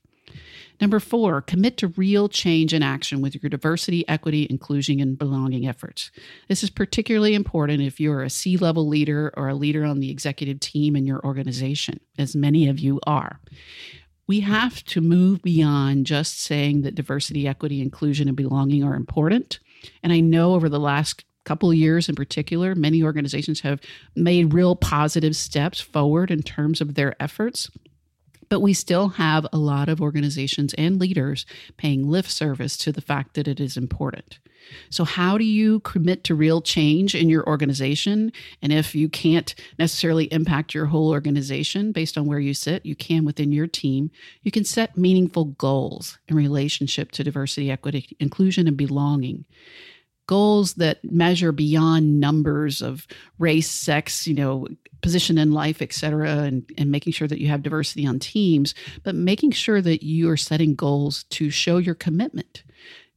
Number 0.81 0.99
four, 0.99 1.41
commit 1.41 1.77
to 1.77 1.89
real 1.89 2.27
change 2.27 2.73
and 2.73 2.83
action 2.83 3.21
with 3.21 3.41
your 3.41 3.49
diversity, 3.49 4.05
equity, 4.07 4.47
inclusion, 4.49 4.99
and 4.99 5.15
belonging 5.17 5.67
efforts. 5.67 6.09
This 6.47 6.63
is 6.63 6.71
particularly 6.71 7.35
important 7.35 7.83
if 7.83 7.99
you're 7.99 8.23
a 8.23 8.31
C 8.31 8.57
level 8.57 8.87
leader 8.87 9.31
or 9.37 9.47
a 9.47 9.55
leader 9.55 9.85
on 9.85 9.99
the 9.99 10.09
executive 10.09 10.59
team 10.59 10.95
in 10.95 11.05
your 11.05 11.23
organization, 11.23 11.99
as 12.17 12.35
many 12.35 12.67
of 12.67 12.79
you 12.79 12.99
are. 13.05 13.39
We 14.25 14.39
have 14.39 14.83
to 14.85 15.01
move 15.01 15.43
beyond 15.43 16.07
just 16.07 16.41
saying 16.41 16.81
that 16.81 16.95
diversity, 16.95 17.47
equity, 17.47 17.81
inclusion, 17.81 18.27
and 18.27 18.35
belonging 18.35 18.83
are 18.83 18.95
important. 18.95 19.59
And 20.01 20.11
I 20.11 20.19
know 20.19 20.55
over 20.55 20.67
the 20.67 20.79
last 20.79 21.25
couple 21.43 21.73
years 21.73 22.09
in 22.09 22.15
particular, 22.15 22.73
many 22.73 23.03
organizations 23.03 23.61
have 23.61 23.81
made 24.15 24.53
real 24.53 24.75
positive 24.75 25.35
steps 25.35 25.79
forward 25.79 26.31
in 26.31 26.41
terms 26.41 26.81
of 26.81 26.95
their 26.95 27.21
efforts. 27.21 27.69
But 28.51 28.59
we 28.59 28.73
still 28.73 29.07
have 29.07 29.47
a 29.53 29.57
lot 29.57 29.87
of 29.87 30.01
organizations 30.01 30.73
and 30.73 30.99
leaders 30.99 31.45
paying 31.77 32.09
lip 32.09 32.25
service 32.25 32.75
to 32.79 32.91
the 32.91 32.99
fact 32.99 33.35
that 33.35 33.47
it 33.47 33.61
is 33.61 33.77
important. 33.77 34.39
So, 34.89 35.05
how 35.05 35.37
do 35.37 35.45
you 35.45 35.79
commit 35.79 36.25
to 36.25 36.35
real 36.35 36.61
change 36.61 37.15
in 37.15 37.29
your 37.29 37.47
organization? 37.47 38.33
And 38.61 38.73
if 38.73 38.93
you 38.93 39.07
can't 39.07 39.55
necessarily 39.79 40.25
impact 40.33 40.73
your 40.73 40.87
whole 40.87 41.11
organization 41.11 41.93
based 41.93 42.17
on 42.17 42.25
where 42.25 42.39
you 42.39 42.53
sit, 42.53 42.85
you 42.85 42.93
can 42.93 43.23
within 43.23 43.53
your 43.53 43.67
team. 43.67 44.11
You 44.41 44.51
can 44.51 44.65
set 44.65 44.97
meaningful 44.97 45.45
goals 45.45 46.19
in 46.27 46.35
relationship 46.35 47.11
to 47.13 47.23
diversity, 47.23 47.71
equity, 47.71 48.17
inclusion, 48.19 48.67
and 48.67 48.75
belonging 48.75 49.45
goals 50.27 50.75
that 50.75 51.03
measure 51.03 51.51
beyond 51.51 52.19
numbers 52.19 52.81
of 52.81 53.07
race, 53.39 53.69
sex, 53.69 54.25
you 54.27 54.33
know, 54.33 54.67
position 55.01 55.37
in 55.37 55.51
life, 55.51 55.81
et 55.81 55.93
cetera, 55.93 56.29
and, 56.29 56.63
and 56.77 56.91
making 56.91 57.13
sure 57.13 57.27
that 57.27 57.39
you 57.39 57.47
have 57.47 57.63
diversity 57.63 58.05
on 58.05 58.19
teams, 58.19 58.73
but 59.03 59.15
making 59.15 59.51
sure 59.51 59.81
that 59.81 60.03
you 60.03 60.29
are 60.29 60.37
setting 60.37 60.75
goals 60.75 61.23
to 61.25 61.49
show 61.49 61.77
your 61.77 61.95
commitment 61.95 62.63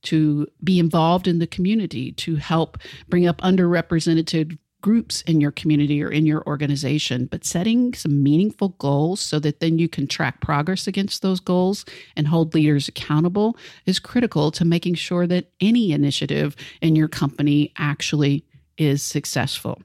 to 0.03 0.47
be 0.63 0.79
involved 0.79 1.27
in 1.27 1.39
the 1.39 1.47
community, 1.47 2.13
to 2.13 2.37
help 2.37 2.79
bring 3.09 3.27
up 3.27 3.41
underrepresented 3.41 4.59
groups 4.85 5.23
in 5.23 5.41
your 5.41 5.51
community 5.51 6.03
or 6.03 6.11
in 6.11 6.27
your 6.27 6.47
organization, 6.47 7.25
but 7.25 7.43
setting 7.43 7.95
some 7.95 8.23
meaningful 8.23 8.69
goals 8.79 9.19
so 9.19 9.39
that 9.39 9.61
then 9.61 9.79
you 9.79 9.89
can 9.89 10.07
track 10.07 10.43
progress 10.43 10.87
against 10.87 11.23
those 11.23 11.41
goals 11.41 11.87
and 12.17 12.29
hold 12.29 12.53
leaders 12.53 12.87
accountable 12.87 13.57
is 13.87 13.99
critical 13.99 14.51
to 14.51 14.63
making 14.63 14.93
sure 14.93 15.27
that 15.27 15.51
any 15.59 15.93
initiative 15.93 16.55
in 16.83 16.95
your 16.95 17.09
company 17.09 17.73
actually 17.79 18.45
is 18.77 19.03
successful 19.03 19.81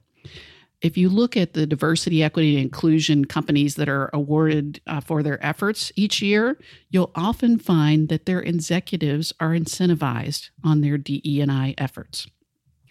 if 0.82 0.96
you 0.96 1.10
look 1.10 1.36
at 1.36 1.52
the 1.52 1.66
diversity, 1.66 2.22
equity, 2.22 2.56
and 2.56 2.64
inclusion 2.64 3.26
companies 3.26 3.74
that 3.74 3.88
are 3.88 4.08
awarded 4.14 4.80
uh, 4.86 4.98
for 4.98 5.22
their 5.22 5.44
efforts 5.44 5.92
each 5.94 6.22
year, 6.22 6.58
you'll 6.88 7.12
often 7.14 7.58
find 7.58 8.08
that 8.08 8.24
their 8.24 8.40
executives 8.40 9.30
are 9.38 9.50
incentivized 9.50 10.48
on 10.64 10.80
their 10.80 10.96
DE&I 10.96 11.74
efforts. 11.76 12.26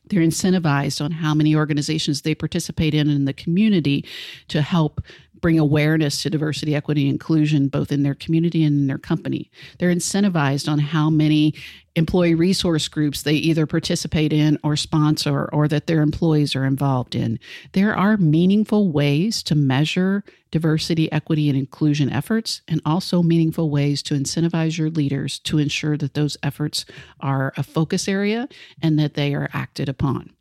They're 0.10 0.22
incentivized 0.22 1.04
on 1.04 1.12
how 1.12 1.34
many 1.34 1.56
organizations 1.56 2.22
they 2.22 2.36
participate 2.36 2.94
in 2.94 3.10
in 3.10 3.26
the 3.26 3.34
community 3.34 4.06
to 4.50 4.62
help 4.62 5.02
bring 5.42 5.60
awareness 5.60 6.22
to 6.22 6.30
diversity, 6.30 6.76
equity, 6.76 7.08
inclusion, 7.08 7.68
both 7.68 7.92
in 7.92 8.04
their 8.04 8.16
community 8.16 8.64
and 8.64 8.82
in 8.82 8.88
their 8.88 8.98
company. 8.98 9.50
They're 9.78 9.94
incentivized 9.94 10.70
on 10.70 10.80
how 10.80 11.10
many 11.10 11.54
employee 11.96 12.36
resource 12.36 12.88
groups 12.88 13.24
they 13.24 13.34
either 13.34 13.66
participate 13.66 14.34
in 14.34 14.60
or 14.64 14.76
sponsor 14.76 15.46
or 15.46 15.68
that 15.68 15.88
their 15.88 16.02
employees 16.02 16.56
are 16.56 16.66
involved 16.66 17.16
in. 17.16 17.40
There 17.74 17.96
are 17.96 18.18
meaningful 18.18 18.92
ways 18.92 19.44
to 19.44 19.56
measure 19.56 20.24
diversity, 20.52 21.12
equity, 21.12 21.50
and 21.50 21.58
inclusion 21.58 22.10
efforts, 22.10 22.62
and 22.68 22.82
also 22.86 23.22
meaningful 23.22 23.70
ways 23.70 24.02
to 24.04 24.16
incentivize 24.16 24.78
your 24.78 24.90
leaders 24.90 25.40
to 25.40 25.58
ensure 25.58 25.98
that 25.98 26.14
those 26.14 26.38
efforts 26.44 26.86
are 27.20 27.54
a 27.58 27.64
focus 27.64 28.08
area 28.08 28.48
and 28.82 28.98
that 29.00 29.14
they 29.14 29.34
are 29.34 29.50
acted 29.54 29.90
upon. 29.90 30.32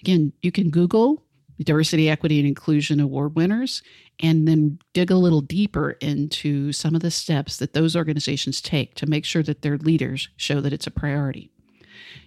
Again, 0.00 0.32
you 0.42 0.52
can 0.52 0.70
Google 0.70 1.22
diversity, 1.64 2.08
equity, 2.08 2.38
and 2.38 2.46
inclusion 2.46 3.00
award 3.00 3.34
winners, 3.34 3.82
and 4.20 4.46
then 4.46 4.78
dig 4.92 5.10
a 5.10 5.16
little 5.16 5.40
deeper 5.40 5.92
into 6.00 6.72
some 6.72 6.94
of 6.94 7.02
the 7.02 7.10
steps 7.10 7.56
that 7.56 7.72
those 7.72 7.96
organizations 7.96 8.60
take 8.60 8.94
to 8.94 9.06
make 9.06 9.24
sure 9.24 9.42
that 9.42 9.62
their 9.62 9.78
leaders 9.78 10.28
show 10.36 10.60
that 10.60 10.72
it's 10.72 10.86
a 10.86 10.90
priority. 10.90 11.50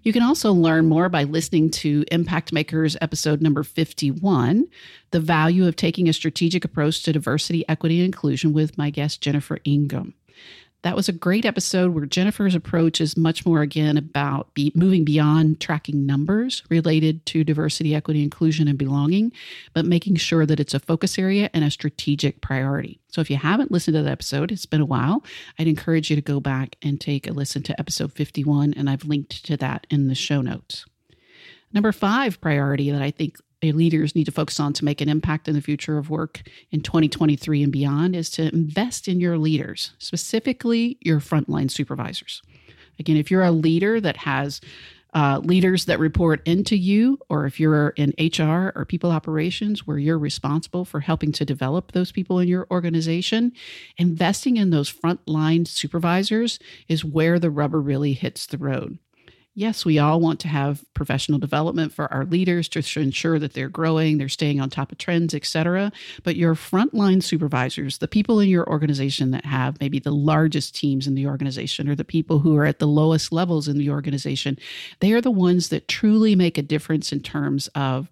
You 0.04 0.14
can 0.14 0.24
also 0.24 0.52
learn 0.54 0.88
more 0.88 1.10
by 1.10 1.24
listening 1.24 1.70
to 1.72 2.06
Impact 2.12 2.54
Makers 2.54 2.96
episode 3.02 3.42
number 3.42 3.64
51, 3.64 4.68
The 5.12 5.20
Value 5.20 5.68
of 5.68 5.76
Taking 5.76 6.08
a 6.08 6.14
Strategic 6.14 6.64
Approach 6.64 7.04
to 7.04 7.14
Diversity, 7.14 7.68
Equity, 7.68 8.00
and 8.00 8.06
Inclusion 8.06 8.54
with 8.54 8.78
my 8.78 8.90
guest, 8.90 9.22
Jennifer 9.22 9.60
Ingham 9.66 10.14
that 10.82 10.96
was 10.96 11.10
a 11.10 11.14
great 11.14 11.46
episode 11.46 11.94
where 11.94 12.06
Jennifer's 12.06 12.56
approach 12.56 13.02
is 13.02 13.18
much 13.18 13.46
more 13.46 13.62
again 13.62 13.98
about 13.98 14.54
be, 14.54 14.72
moving 14.76 15.04
beyond 15.04 15.60
tracking 15.60 16.06
numbers 16.06 16.64
related 16.70 17.26
to 17.28 17.44
diversity, 17.44 17.94
equity, 17.94 18.24
inclusion, 18.24 18.68
and 18.68 18.78
belonging, 18.78 19.34
but 19.74 19.86
making 19.86 20.16
sure 20.16 20.46
that 20.46 20.60
it's 20.60 20.74
a 20.74 20.80
focus 20.80 21.20
area 21.20 21.50
and 21.54 21.66
a 21.66 21.72
strategic 21.72 22.40
priority. 22.40 23.00
So 23.10 23.20
if 23.20 23.30
you 23.30 23.36
haven't 23.36 23.72
listened 23.72 23.96
to 23.96 24.04
that 24.04 24.12
episode, 24.12 24.52
it's 24.52 24.66
been 24.66 24.82
a 24.82 24.86
while, 24.86 25.24
I'd 25.58 25.68
encourage 25.68 26.10
you 26.10 26.16
to 26.16 26.22
go 26.22 26.40
back 26.40 26.78
and 26.82 27.00
take 27.00 27.28
a 27.28 27.34
listen 27.34 27.62
to 27.64 27.80
episode 27.80 28.14
51, 28.14 28.74
and 28.76 28.90
I've 28.90 29.06
linked 29.06 29.46
to 29.48 29.58
that 29.58 29.86
in 29.90 30.08
the 30.08 30.16
show 30.16 30.42
notes. 30.42 30.86
Number 31.74 31.92
five 31.92 32.40
priority 32.40 32.90
that 32.92 33.02
I 33.02 33.12
think 33.12 33.36
leaders 33.62 34.16
need 34.16 34.26
to 34.26 34.32
focus 34.32 34.60
on 34.60 34.74
to 34.74 34.86
make 34.86 35.02
an 35.02 35.10
impact 35.10 35.48
in 35.48 35.56
the 35.56 35.62
future 35.62 35.98
of 35.98 36.10
work 36.10 36.42
in 36.72 36.82
2023 36.82 37.64
and 37.64 37.72
beyond 37.72 38.16
is 38.16 38.30
to 38.32 38.54
invest 38.54 39.08
in 39.08 39.20
your 39.20 39.38
leaders, 39.38 39.94
specifically 39.98 40.98
your 41.02 41.20
frontline 41.20 41.70
supervisors. 41.70 42.42
Again, 43.00 43.18
if 43.18 43.30
you're 43.32 43.44
a 43.44 43.52
leader 43.52 44.00
that 44.02 44.18
has 44.18 44.62
uh, 45.14 45.42
leaders 45.44 45.86
that 45.86 46.00
report 46.00 46.42
into 46.48 46.78
you, 46.78 47.18
or 47.30 47.46
if 47.46 47.60
you're 47.60 47.90
in 47.96 48.14
HR 48.20 48.72
or 48.76 48.86
people 48.88 49.12
operations 49.12 49.88
where 49.88 49.98
you're 49.98 50.20
responsible 50.20 50.86
for 50.86 51.00
helping 51.00 51.32
to 51.32 51.44
develop 51.44 51.92
those 51.92 52.12
people 52.12 52.38
in 52.40 52.48
your 52.48 52.68
organization, 52.70 53.52
investing 53.98 54.58
in 54.58 54.70
those 54.70 54.92
frontline 54.92 55.68
supervisors 55.68 56.60
is 56.88 57.04
where 57.04 57.40
the 57.40 57.50
rubber 57.50 57.82
really 57.82 58.14
hits 58.14 58.46
the 58.46 58.58
road 58.58 59.00
yes, 59.60 59.84
we 59.84 60.00
all 60.00 60.22
want 60.22 60.40
to 60.40 60.48
have 60.48 60.86
professional 60.94 61.38
development 61.38 61.92
for 61.92 62.12
our 62.14 62.24
leaders 62.24 62.70
to 62.70 62.80
ensure 63.00 63.38
that 63.38 63.54
they're 63.54 63.68
growing, 63.68 64.18
they're 64.18 64.30
staying 64.30 64.62
on 64.62 64.70
top 64.70 64.90
of 64.90 64.98
trends, 64.98 65.34
etc. 65.34 65.92
But 66.24 66.38
your 66.38 66.56
frontline 66.56 67.22
supervisors, 67.22 67.98
the 67.98 68.08
people 68.08 68.40
in 68.40 68.48
your 68.48 68.68
organization 68.70 69.32
that 69.32 69.44
have 69.44 69.80
maybe 69.82 70.00
the 70.00 70.12
largest 70.12 70.76
teams 70.76 71.08
in 71.08 71.16
the 71.16 71.28
organization 71.28 71.90
or 71.90 71.96
the 71.96 72.06
people 72.06 72.40
who 72.40 72.56
are 72.56 72.66
at 72.66 72.80
the 72.80 72.88
lowest 72.88 73.34
levels 73.34 73.68
in 73.68 73.78
the 73.78 73.90
organization, 73.90 74.58
they 75.02 75.12
are 75.12 75.22
the 75.22 75.30
ones 75.30 75.68
that 75.70 75.90
truly 75.90 76.38
make 76.38 76.58
a 76.58 76.64
difference 76.64 77.12
in 77.12 77.20
terms 77.20 77.68
of 77.76 78.08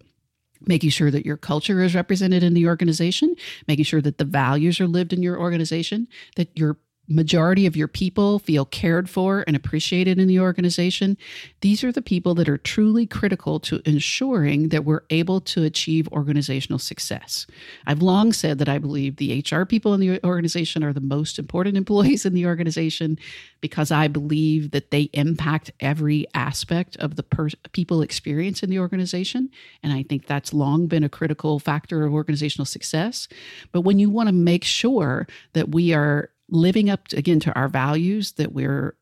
making 0.66 0.90
sure 0.90 1.10
that 1.10 1.24
your 1.24 1.38
culture 1.38 1.82
is 1.82 1.94
represented 1.94 2.42
in 2.42 2.52
the 2.52 2.66
organization, 2.66 3.34
making 3.66 3.84
sure 3.84 4.02
that 4.02 4.18
the 4.18 4.24
values 4.24 4.80
are 4.80 4.88
lived 4.88 5.14
in 5.14 5.22
your 5.22 5.38
organization, 5.38 6.08
that 6.36 6.50
your 6.58 6.76
majority 7.08 7.66
of 7.66 7.76
your 7.76 7.88
people 7.88 8.38
feel 8.38 8.64
cared 8.64 9.08
for 9.08 9.42
and 9.46 9.56
appreciated 9.56 10.18
in 10.18 10.28
the 10.28 10.38
organization, 10.38 11.16
these 11.62 11.82
are 11.82 11.90
the 11.90 12.02
people 12.02 12.34
that 12.34 12.48
are 12.48 12.58
truly 12.58 13.06
critical 13.06 13.58
to 13.60 13.80
ensuring 13.86 14.68
that 14.68 14.84
we're 14.84 15.02
able 15.10 15.40
to 15.40 15.64
achieve 15.64 16.06
organizational 16.08 16.78
success. 16.78 17.46
I've 17.86 18.02
long 18.02 18.32
said 18.32 18.58
that 18.58 18.68
I 18.68 18.78
believe 18.78 19.16
the 19.16 19.44
HR 19.50 19.64
people 19.64 19.94
in 19.94 20.00
the 20.00 20.22
organization 20.24 20.84
are 20.84 20.92
the 20.92 21.00
most 21.00 21.38
important 21.38 21.76
employees 21.88 22.26
in 22.26 22.34
the 22.34 22.46
organization 22.46 23.18
because 23.60 23.90
I 23.90 24.08
believe 24.08 24.70
that 24.72 24.90
they 24.90 25.10
impact 25.12 25.70
every 25.80 26.26
aspect 26.34 26.96
of 26.96 27.16
the 27.16 27.22
per- 27.22 27.48
people 27.72 28.02
experience 28.02 28.62
in 28.62 28.70
the 28.70 28.78
organization. 28.78 29.50
And 29.82 29.92
I 29.92 30.02
think 30.02 30.26
that's 30.26 30.52
long 30.52 30.86
been 30.86 31.04
a 31.04 31.08
critical 31.08 31.58
factor 31.58 32.04
of 32.04 32.12
organizational 32.12 32.66
success. 32.66 33.28
But 33.72 33.80
when 33.80 33.98
you 33.98 34.10
want 34.10 34.28
to 34.28 34.34
make 34.34 34.64
sure 34.64 35.26
that 35.54 35.70
we 35.70 35.92
are 35.92 36.30
living 36.50 36.90
up 36.90 37.08
to, 37.08 37.16
again 37.16 37.40
to 37.40 37.52
our 37.54 37.68
values 37.68 38.32
that 38.32 38.52
we're 38.52 38.94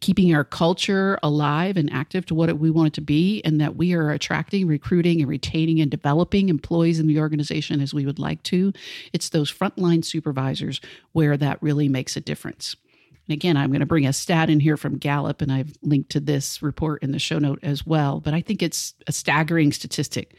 keeping 0.00 0.34
our 0.34 0.44
culture 0.44 1.18
alive 1.22 1.76
and 1.76 1.92
active 1.92 2.24
to 2.26 2.34
what 2.34 2.58
we 2.58 2.70
want 2.70 2.88
it 2.88 2.94
to 2.94 3.00
be 3.00 3.42
and 3.44 3.60
that 3.60 3.76
we 3.76 3.92
are 3.92 4.10
attracting 4.10 4.66
recruiting 4.66 5.20
and 5.20 5.28
retaining 5.28 5.80
and 5.80 5.90
developing 5.90 6.48
employees 6.48 6.98
in 6.98 7.06
the 7.06 7.20
organization 7.20 7.80
as 7.80 7.92
we 7.92 8.06
would 8.06 8.18
like 8.18 8.42
to. 8.42 8.72
It's 9.12 9.28
those 9.28 9.52
frontline 9.52 10.04
supervisors 10.04 10.80
where 11.12 11.36
that 11.36 11.62
really 11.62 11.88
makes 11.88 12.16
a 12.16 12.20
difference. 12.20 12.76
And 13.28 13.34
again 13.34 13.56
i'm 13.56 13.70
going 13.70 13.78
to 13.78 13.86
bring 13.86 14.06
a 14.06 14.12
stat 14.12 14.50
in 14.50 14.58
here 14.58 14.76
from 14.76 14.98
gallup 14.98 15.40
and 15.40 15.52
i've 15.52 15.76
linked 15.82 16.10
to 16.10 16.18
this 16.18 16.60
report 16.62 17.00
in 17.00 17.12
the 17.12 17.20
show 17.20 17.38
note 17.38 17.60
as 17.62 17.86
well 17.86 18.18
but 18.18 18.34
i 18.34 18.40
think 18.40 18.60
it's 18.60 18.92
a 19.06 19.12
staggering 19.12 19.70
statistic 19.70 20.34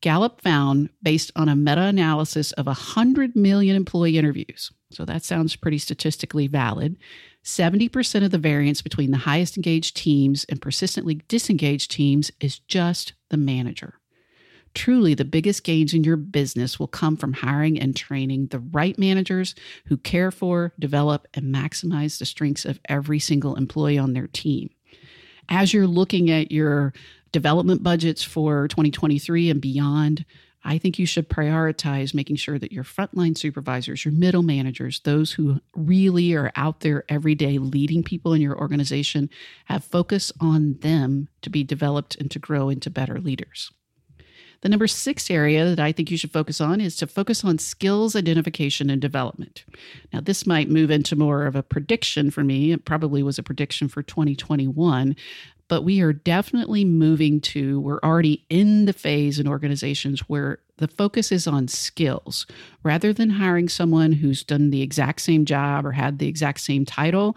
Gallup 0.00 0.40
found, 0.40 0.90
based 1.02 1.32
on 1.34 1.48
a 1.48 1.56
meta 1.56 1.82
analysis 1.82 2.52
of 2.52 2.66
100 2.66 3.34
million 3.34 3.74
employee 3.74 4.16
interviews, 4.16 4.70
so 4.90 5.04
that 5.04 5.24
sounds 5.24 5.56
pretty 5.56 5.78
statistically 5.78 6.46
valid, 6.46 6.96
70% 7.44 8.24
of 8.24 8.30
the 8.30 8.38
variance 8.38 8.82
between 8.82 9.10
the 9.10 9.18
highest 9.18 9.56
engaged 9.56 9.96
teams 9.96 10.44
and 10.44 10.62
persistently 10.62 11.22
disengaged 11.28 11.90
teams 11.90 12.30
is 12.40 12.58
just 12.60 13.14
the 13.30 13.36
manager. 13.36 13.94
Truly, 14.74 15.14
the 15.14 15.24
biggest 15.24 15.64
gains 15.64 15.94
in 15.94 16.04
your 16.04 16.16
business 16.16 16.78
will 16.78 16.86
come 16.86 17.16
from 17.16 17.32
hiring 17.32 17.80
and 17.80 17.96
training 17.96 18.48
the 18.48 18.60
right 18.60 18.96
managers 18.98 19.54
who 19.86 19.96
care 19.96 20.30
for, 20.30 20.72
develop, 20.78 21.26
and 21.34 21.52
maximize 21.52 22.18
the 22.18 22.26
strengths 22.26 22.64
of 22.64 22.78
every 22.88 23.18
single 23.18 23.56
employee 23.56 23.98
on 23.98 24.12
their 24.12 24.28
team. 24.28 24.70
As 25.48 25.72
you're 25.72 25.86
looking 25.86 26.30
at 26.30 26.52
your 26.52 26.92
development 27.32 27.82
budgets 27.82 28.22
for 28.22 28.68
2023 28.68 29.50
and 29.50 29.60
beyond, 29.60 30.24
I 30.64 30.78
think 30.78 30.98
you 30.98 31.06
should 31.06 31.28
prioritize 31.28 32.14
making 32.14 32.36
sure 32.36 32.58
that 32.58 32.72
your 32.72 32.84
frontline 32.84 33.38
supervisors, 33.38 34.04
your 34.04 34.12
middle 34.12 34.42
managers, 34.42 35.00
those 35.00 35.32
who 35.32 35.60
really 35.74 36.34
are 36.34 36.52
out 36.56 36.80
there 36.80 37.04
every 37.08 37.34
day 37.34 37.58
leading 37.58 38.02
people 38.02 38.34
in 38.34 38.42
your 38.42 38.58
organization, 38.58 39.30
have 39.66 39.84
focus 39.84 40.32
on 40.40 40.74
them 40.80 41.28
to 41.42 41.50
be 41.50 41.62
developed 41.62 42.16
and 42.16 42.30
to 42.32 42.38
grow 42.38 42.68
into 42.68 42.90
better 42.90 43.20
leaders. 43.20 43.70
The 44.60 44.68
number 44.68 44.88
six 44.88 45.30
area 45.30 45.64
that 45.66 45.78
I 45.78 45.92
think 45.92 46.10
you 46.10 46.16
should 46.16 46.32
focus 46.32 46.60
on 46.60 46.80
is 46.80 46.96
to 46.96 47.06
focus 47.06 47.44
on 47.44 47.58
skills 47.58 48.16
identification 48.16 48.90
and 48.90 49.00
development. 49.00 49.64
Now, 50.12 50.20
this 50.20 50.46
might 50.46 50.68
move 50.68 50.90
into 50.90 51.14
more 51.14 51.46
of 51.46 51.54
a 51.54 51.62
prediction 51.62 52.32
for 52.32 52.42
me. 52.42 52.72
It 52.72 52.84
probably 52.84 53.22
was 53.22 53.38
a 53.38 53.44
prediction 53.44 53.86
for 53.86 54.02
2021, 54.02 55.14
but 55.68 55.82
we 55.82 56.00
are 56.00 56.12
definitely 56.12 56.84
moving 56.84 57.40
to, 57.40 57.80
we're 57.80 58.00
already 58.02 58.44
in 58.48 58.86
the 58.86 58.92
phase 58.92 59.38
in 59.38 59.46
organizations 59.46 60.20
where 60.20 60.58
the 60.78 60.88
focus 60.88 61.30
is 61.30 61.46
on 61.46 61.68
skills 61.68 62.46
rather 62.82 63.12
than 63.12 63.30
hiring 63.30 63.68
someone 63.68 64.12
who's 64.12 64.42
done 64.42 64.70
the 64.70 64.82
exact 64.82 65.20
same 65.20 65.44
job 65.44 65.84
or 65.84 65.92
had 65.92 66.18
the 66.18 66.28
exact 66.28 66.60
same 66.60 66.84
title 66.84 67.36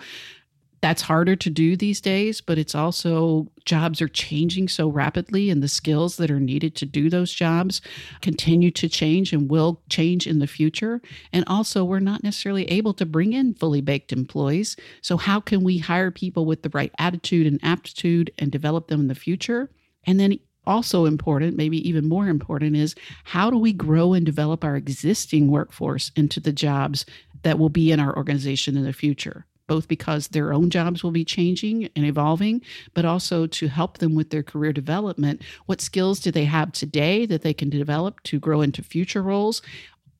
that's 0.81 1.03
harder 1.03 1.35
to 1.35 1.49
do 1.49 1.77
these 1.77 2.01
days, 2.01 2.41
but 2.41 2.57
it's 2.57 2.73
also 2.73 3.47
jobs 3.65 4.01
are 4.01 4.07
changing 4.07 4.67
so 4.67 4.87
rapidly, 4.89 5.51
and 5.51 5.61
the 5.61 5.67
skills 5.67 6.17
that 6.17 6.31
are 6.31 6.39
needed 6.39 6.75
to 6.77 6.85
do 6.85 7.09
those 7.09 7.31
jobs 7.31 7.81
continue 8.21 8.71
to 8.71 8.89
change 8.89 9.31
and 9.31 9.49
will 9.49 9.81
change 9.89 10.25
in 10.25 10.39
the 10.39 10.47
future. 10.47 10.99
And 11.31 11.43
also, 11.45 11.83
we're 11.85 11.99
not 11.99 12.23
necessarily 12.23 12.65
able 12.65 12.95
to 12.95 13.05
bring 13.05 13.33
in 13.33 13.53
fully 13.53 13.81
baked 13.81 14.11
employees. 14.11 14.75
So, 15.01 15.17
how 15.17 15.39
can 15.39 15.63
we 15.63 15.77
hire 15.77 16.09
people 16.09 16.45
with 16.45 16.63
the 16.63 16.71
right 16.73 16.91
attitude 16.97 17.45
and 17.45 17.59
aptitude 17.61 18.31
and 18.39 18.51
develop 18.51 18.87
them 18.87 19.01
in 19.01 19.07
the 19.07 19.15
future? 19.15 19.69
And 20.05 20.19
then 20.19 20.39
also 20.65 21.05
important, 21.05 21.57
maybe 21.57 21.87
even 21.87 22.09
more 22.09 22.27
important, 22.27 22.75
is 22.75 22.95
how 23.23 23.51
do 23.51 23.57
we 23.57 23.73
grow 23.73 24.13
and 24.13 24.25
develop 24.25 24.63
our 24.63 24.75
existing 24.75 25.49
workforce 25.49 26.11
into 26.15 26.39
the 26.39 26.51
jobs 26.51 27.05
that 27.43 27.59
will 27.59 27.69
be 27.69 27.91
in 27.91 27.99
our 27.99 28.15
organization 28.15 28.75
in 28.75 28.83
the 28.83 28.93
future? 28.93 29.45
Both 29.71 29.87
because 29.87 30.27
their 30.27 30.51
own 30.51 30.69
jobs 30.69 31.01
will 31.01 31.11
be 31.11 31.23
changing 31.23 31.87
and 31.95 32.05
evolving, 32.05 32.61
but 32.93 33.05
also 33.05 33.47
to 33.47 33.69
help 33.69 33.99
them 33.99 34.15
with 34.15 34.29
their 34.29 34.43
career 34.43 34.73
development. 34.73 35.41
What 35.65 35.79
skills 35.79 36.19
do 36.19 36.29
they 36.29 36.43
have 36.43 36.73
today 36.73 37.25
that 37.27 37.41
they 37.41 37.53
can 37.53 37.69
develop 37.69 38.21
to 38.23 38.37
grow 38.37 38.59
into 38.59 38.83
future 38.83 39.23
roles? 39.23 39.61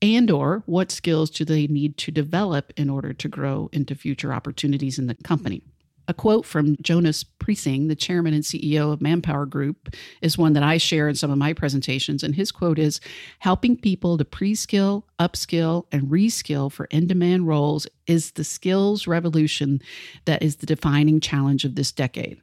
and 0.04 0.32
or 0.32 0.64
what 0.66 0.90
skills 0.90 1.30
do 1.30 1.46
they 1.46 1.68
need 1.68 1.96
to 1.96 2.10
develop 2.10 2.74
in 2.76 2.90
order 2.90 3.14
to 3.14 3.28
grow 3.28 3.70
into 3.72 3.94
future 3.94 4.34
opportunities 4.34 4.98
in 4.98 5.06
the 5.06 5.14
company 5.14 5.62
a 6.08 6.14
quote 6.14 6.46
from 6.46 6.78
Jonas 6.82 7.24
Prising, 7.24 7.88
the 7.88 7.96
chairman 7.96 8.34
and 8.34 8.44
CEO 8.44 8.92
of 8.92 9.02
Manpower 9.02 9.46
Group, 9.46 9.96
is 10.22 10.38
one 10.38 10.54
that 10.54 10.64
I 10.64 10.78
share 10.78 11.08
in 11.08 11.16
some 11.16 11.32
of 11.32 11.38
my 11.38 11.54
presentations. 11.54 12.24
And 12.24 12.36
his 12.36 12.52
quote 12.52 12.80
is 12.80 13.00
Helping 13.40 13.78
people 13.78 14.18
to 14.18 14.26
pre 14.26 14.56
skill, 14.56 15.06
upskill, 15.20 15.86
and 15.92 16.04
reskill 16.04 16.72
for 16.72 16.86
in 16.86 17.08
demand 17.08 17.48
roles 17.48 17.88
is 18.08 18.32
the 18.32 18.44
skills 18.44 19.08
revolution 19.08 19.82
that 20.26 20.44
is 20.44 20.58
the 20.58 20.66
defining 20.66 21.20
challenge 21.20 21.66
of 21.66 21.76
this 21.76 21.92
decade. 21.92 22.42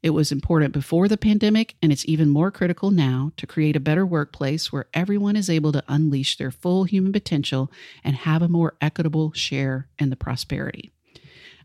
It 0.00 0.10
was 0.10 0.30
important 0.30 0.72
before 0.72 1.08
the 1.08 1.16
pandemic, 1.16 1.74
and 1.82 1.90
it's 1.90 2.06
even 2.06 2.28
more 2.28 2.52
critical 2.52 2.92
now 2.92 3.32
to 3.36 3.48
create 3.48 3.74
a 3.74 3.80
better 3.80 4.06
workplace 4.06 4.70
where 4.70 4.86
everyone 4.94 5.34
is 5.34 5.50
able 5.50 5.72
to 5.72 5.82
unleash 5.88 6.36
their 6.36 6.52
full 6.52 6.84
human 6.84 7.12
potential 7.12 7.72
and 8.04 8.14
have 8.14 8.40
a 8.40 8.48
more 8.48 8.76
equitable 8.80 9.32
share 9.32 9.88
in 9.98 10.10
the 10.10 10.16
prosperity. 10.16 10.92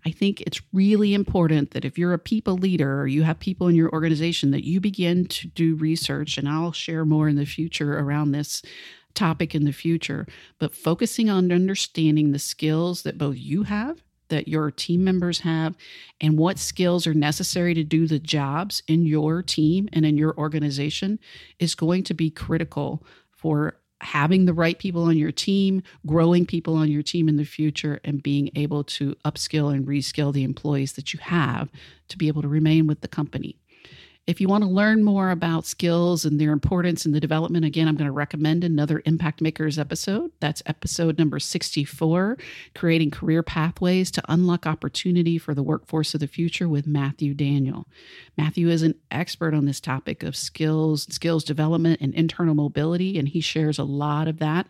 I 0.06 0.12
think 0.12 0.42
it's 0.42 0.62
really 0.74 1.14
important 1.14 1.72
that 1.72 1.86
if 1.86 1.98
you're 1.98 2.14
a 2.14 2.20
people 2.20 2.56
leader 2.56 3.02
or 3.02 3.08
you 3.08 3.24
have 3.24 3.40
people 3.40 3.68
in 3.68 3.76
your 3.76 3.92
organization 3.92 4.52
that 4.52 4.66
you 4.66 4.82
begin 4.82 5.26
to 5.28 5.48
do 5.48 5.76
research 5.76 6.38
and 6.38 6.48
I'll 6.48 6.74
share 6.74 7.06
more 7.06 7.30
in 7.30 7.36
the 7.36 7.46
future 7.46 7.98
around 7.98 8.32
this 8.32 8.62
topic 9.14 9.56
in 9.56 9.64
the 9.64 9.72
future, 9.72 10.28
but 10.60 10.76
focusing 10.76 11.30
on 11.30 11.52
understanding 11.52 12.32
the 12.32 12.40
skills 12.40 13.04
that 13.04 13.18
both 13.18 13.38
you 13.38 13.64
have 13.64 14.02
that 14.30 14.48
your 14.48 14.72
team 14.72 15.04
members 15.04 15.42
have 15.42 15.76
and 16.20 16.38
what 16.40 16.58
skills 16.58 17.06
are 17.06 17.14
necessary 17.14 17.74
to 17.76 17.84
do 17.84 18.08
the 18.08 18.18
jobs 18.18 18.82
in 18.88 19.06
your 19.06 19.44
team 19.44 19.88
and 19.94 20.06
in 20.06 20.18
your 20.18 20.36
organization 20.38 21.20
is 21.60 21.76
going 21.76 22.04
to 22.04 22.14
be 22.16 22.32
critical 22.32 23.06
for 23.30 23.78
having 24.04 24.46
the 24.46 24.54
right 24.54 24.78
people 24.78 25.04
on 25.04 25.18
your 25.18 25.32
team, 25.32 25.82
growing 26.06 26.46
people 26.46 26.76
on 26.76 26.90
your 26.90 27.04
team 27.04 27.28
in 27.28 27.38
the 27.38 27.46
future, 27.46 28.00
and 28.04 28.22
being 28.22 28.50
able 28.56 28.84
to 28.84 29.16
upskill 29.26 29.74
and 29.74 29.88
reskill 29.88 30.34
the 30.34 30.44
employees 30.44 30.94
that 30.94 31.14
you 31.14 31.20
have 31.22 31.70
to 32.10 32.18
be 32.18 32.28
able 32.28 32.42
to 32.42 32.48
remain 32.48 32.88
with 32.88 33.02
the 33.02 33.08
company. 33.08 33.58
If 34.26 34.40
you 34.40 34.48
want 34.48 34.64
to 34.64 34.70
learn 34.70 35.04
more 35.04 35.32
about 35.32 35.66
skills 35.66 36.24
and 36.24 36.40
their 36.40 36.54
importance 36.54 37.06
in 37.06 37.12
the 37.12 37.20
development, 37.20 37.66
again, 37.66 37.90
I'm 37.90 37.98
going 37.98 38.06
to 38.06 38.12
recommend 38.14 38.64
another 38.64 39.02
Impact 39.06 39.42
Makers 39.42 39.78
episode. 39.78 40.32
That's 40.40 40.64
episode 40.66 41.20
number 41.20 41.40
64 41.40 42.38
Creating 42.74 43.12
Career 43.12 43.44
Pathways 43.44 44.12
to 44.12 44.24
Unlock 44.30 44.66
Opportunity 44.66 45.38
for 45.38 45.54
the 45.54 45.62
Workforce 45.62 46.14
of 46.14 46.22
the 46.22 46.28
Future 46.28 46.70
with 46.70 46.88
Matthew 46.88 47.34
Daniel. 47.34 47.86
Matthew 48.38 48.70
is 48.70 48.82
an 48.82 48.96
expert 49.12 49.54
on 49.54 49.66
this 49.66 49.82
topic 49.82 50.24
of 50.24 50.38
skills, 50.38 51.04
skills 51.14 51.44
development, 51.44 52.00
and 52.00 52.14
internal 52.14 52.56
mobility, 52.56 53.20
and 53.20 53.28
he 53.28 53.42
shares 53.42 53.78
a 53.78 53.84
lot 53.84 54.30
of 54.30 54.40
that 54.40 54.68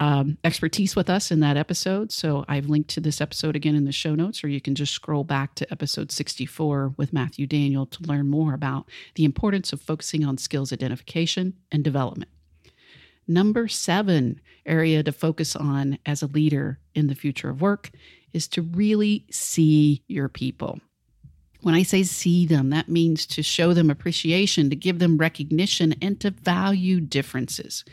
um, 0.00 0.38
expertise 0.42 0.96
with 0.96 1.08
us 1.08 1.30
in 1.30 1.40
that 1.40 1.56
episode. 1.56 2.10
So 2.10 2.44
I've 2.48 2.68
linked 2.68 2.90
to 2.90 3.00
this 3.00 3.20
episode 3.20 3.54
again 3.54 3.74
in 3.74 3.84
the 3.84 3.92
show 3.92 4.14
notes, 4.14 4.42
or 4.42 4.48
you 4.48 4.60
can 4.60 4.74
just 4.74 4.92
scroll 4.92 5.24
back 5.24 5.54
to 5.56 5.70
episode 5.72 6.10
64 6.10 6.94
with 6.96 7.12
Matthew 7.12 7.46
Daniel 7.46 7.86
to 7.86 8.02
learn 8.02 8.28
more 8.28 8.54
about 8.54 8.88
the 9.14 9.24
importance 9.24 9.72
of 9.72 9.80
focusing 9.80 10.24
on 10.24 10.38
skills 10.38 10.72
identification 10.72 11.54
and 11.70 11.84
development. 11.84 12.30
Number 13.26 13.68
seven 13.68 14.40
area 14.66 15.02
to 15.02 15.12
focus 15.12 15.54
on 15.54 15.98
as 16.06 16.22
a 16.22 16.26
leader 16.26 16.80
in 16.94 17.06
the 17.06 17.14
future 17.14 17.50
of 17.50 17.60
work 17.60 17.90
is 18.32 18.48
to 18.48 18.62
really 18.62 19.26
see 19.30 20.02
your 20.08 20.28
people. 20.28 20.80
When 21.60 21.74
I 21.74 21.82
say 21.82 22.04
see 22.04 22.46
them, 22.46 22.70
that 22.70 22.88
means 22.88 23.26
to 23.26 23.42
show 23.42 23.74
them 23.74 23.90
appreciation, 23.90 24.70
to 24.70 24.76
give 24.76 24.98
them 24.98 25.18
recognition, 25.18 25.94
and 26.00 26.18
to 26.20 26.30
value 26.30 27.00
differences 27.00 27.84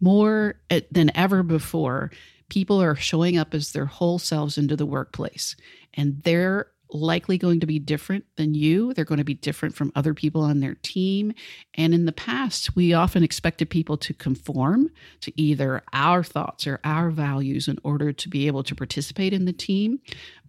more 0.00 0.60
eh, 0.70 0.80
than 0.90 1.16
ever 1.16 1.42
before, 1.42 2.10
people 2.48 2.80
are 2.80 2.96
showing 2.96 3.36
up 3.36 3.54
as 3.54 3.72
their 3.72 3.86
whole 3.86 4.18
selves 4.18 4.58
into 4.58 4.76
the 4.76 4.86
workplace 4.86 5.56
and 5.94 6.22
they're 6.22 6.68
likely 6.90 7.36
going 7.36 7.60
to 7.60 7.66
be 7.66 7.78
different 7.78 8.24
than 8.36 8.54
you. 8.54 8.94
They're 8.94 9.04
going 9.04 9.18
to 9.18 9.24
be 9.24 9.34
different 9.34 9.74
from 9.74 9.92
other 9.94 10.14
people 10.14 10.42
on 10.42 10.60
their 10.60 10.76
team. 10.76 11.34
And 11.74 11.92
in 11.92 12.06
the 12.06 12.12
past, 12.12 12.74
we 12.74 12.94
often 12.94 13.22
expected 13.22 13.68
people 13.68 13.96
to 13.98 14.14
conform 14.14 14.90
to 15.20 15.40
either 15.40 15.82
our 15.92 16.22
thoughts 16.22 16.66
or 16.66 16.80
our 16.84 17.10
values 17.10 17.68
in 17.68 17.78
order 17.84 18.12
to 18.12 18.28
be 18.28 18.46
able 18.46 18.62
to 18.64 18.74
participate 18.74 19.32
in 19.32 19.44
the 19.44 19.52
team. 19.52 20.00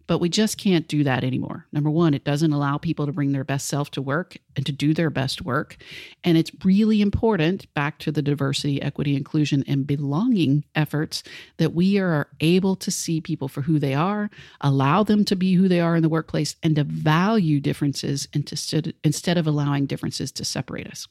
But 0.10 0.20
we 0.20 0.28
just 0.28 0.58
can't 0.58 0.88
do 0.88 1.04
that 1.04 1.24
anymore. 1.24 1.68
Number 1.72 1.92
one, 1.92 2.16
it 2.16 2.24
doesn't 2.24 2.52
allow 2.52 2.80
people 2.80 3.06
to 3.06 3.12
bring 3.12 3.32
their 3.32 3.44
best 3.44 3.68
self 3.68 3.92
to 3.92 4.02
work 4.02 4.38
and 4.56 4.66
to 4.66 4.72
do 4.72 4.92
their 4.92 5.12
best 5.12 5.44
work. 5.44 5.78
And 6.24 6.36
it's 6.36 6.50
really 6.66 7.00
important, 7.00 7.72
back 7.76 8.00
to 8.00 8.12
the 8.12 8.24
diversity, 8.24 8.82
equity, 8.82 9.16
inclusion, 9.16 9.64
and 9.68 9.86
belonging 9.86 10.66
efforts, 10.74 11.22
that 11.58 11.76
we 11.76 12.00
are 12.00 12.28
able 12.40 12.76
to 12.78 12.90
see 12.90 13.22
people 13.22 13.48
for 13.48 13.62
who 13.62 13.78
they 13.78 13.94
are, 13.94 14.32
allow 14.62 15.04
them 15.04 15.24
to 15.26 15.36
be 15.36 15.54
who 15.54 15.68
they 15.68 15.80
are 15.80 15.96
in 15.96 16.02
the 16.02 16.10
workplace, 16.10 16.56
and 16.64 16.76
to 16.78 16.84
value 16.86 17.60
differences 17.60 18.28
instead 18.34 19.38
of 19.38 19.46
allowing 19.46 19.86
differences 19.86 20.32
to 20.32 20.44
separate 20.44 20.88
us. 20.88 21.08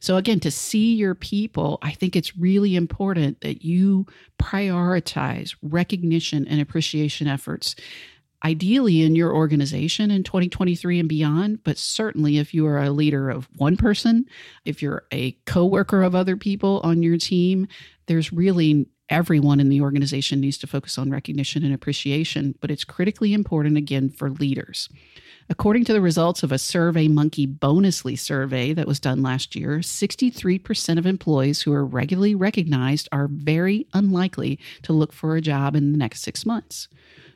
So, 0.00 0.16
again, 0.16 0.40
to 0.40 0.50
see 0.50 0.96
your 0.96 1.14
people, 1.14 1.78
I 1.80 1.92
think 1.92 2.16
it's 2.16 2.36
really 2.36 2.74
important 2.74 3.40
that 3.42 3.64
you 3.64 4.06
prioritize 4.40 5.54
recognition 5.62 6.44
and 6.48 6.60
appreciation 6.60 7.28
efforts 7.28 7.76
ideally 8.44 9.02
in 9.02 9.14
your 9.14 9.34
organization 9.34 10.10
in 10.10 10.22
2023 10.22 10.98
and 10.98 11.08
beyond, 11.08 11.62
but 11.64 11.78
certainly 11.78 12.38
if 12.38 12.52
you 12.52 12.66
are 12.66 12.78
a 12.78 12.90
leader 12.90 13.30
of 13.30 13.48
one 13.56 13.76
person, 13.76 14.26
if 14.64 14.82
you're 14.82 15.04
a 15.12 15.32
coworker 15.46 16.02
of 16.02 16.14
other 16.14 16.36
people 16.36 16.80
on 16.82 17.02
your 17.02 17.18
team, 17.18 17.68
there's 18.06 18.32
really 18.32 18.86
everyone 19.08 19.60
in 19.60 19.68
the 19.68 19.80
organization 19.80 20.40
needs 20.40 20.56
to 20.58 20.66
focus 20.66 20.96
on 20.96 21.10
recognition 21.10 21.64
and 21.64 21.74
appreciation, 21.74 22.54
but 22.60 22.70
it's 22.70 22.84
critically 22.84 23.34
important 23.34 23.76
again 23.76 24.08
for 24.08 24.30
leaders. 24.30 24.88
According 25.50 25.84
to 25.86 25.92
the 25.92 26.00
results 26.00 26.42
of 26.42 26.50
a 26.50 26.58
Survey 26.58 27.08
Monkey 27.08 27.46
Bonusly 27.46 28.18
survey 28.18 28.72
that 28.72 28.86
was 28.86 29.00
done 29.00 29.22
last 29.22 29.54
year, 29.54 29.78
63% 29.78 30.98
of 30.98 31.04
employees 31.04 31.60
who 31.60 31.72
are 31.74 31.84
regularly 31.84 32.34
recognized 32.34 33.08
are 33.12 33.28
very 33.28 33.86
unlikely 33.92 34.58
to 34.82 34.92
look 34.94 35.12
for 35.12 35.36
a 35.36 35.42
job 35.42 35.76
in 35.76 35.92
the 35.92 35.98
next 35.98 36.22
six 36.22 36.46
months. 36.46 36.88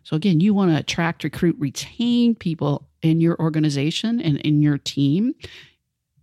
So, 0.07 0.15
again, 0.15 0.39
you 0.39 0.55
want 0.55 0.71
to 0.71 0.79
attract, 0.79 1.25
recruit, 1.25 1.57
retain 1.59 2.37
people 2.37 2.87
in 3.03 3.21
your 3.21 3.37
organization 3.41 4.21
and 4.21 4.37
in 4.37 4.63
your 4.63 4.79
team. 4.79 5.35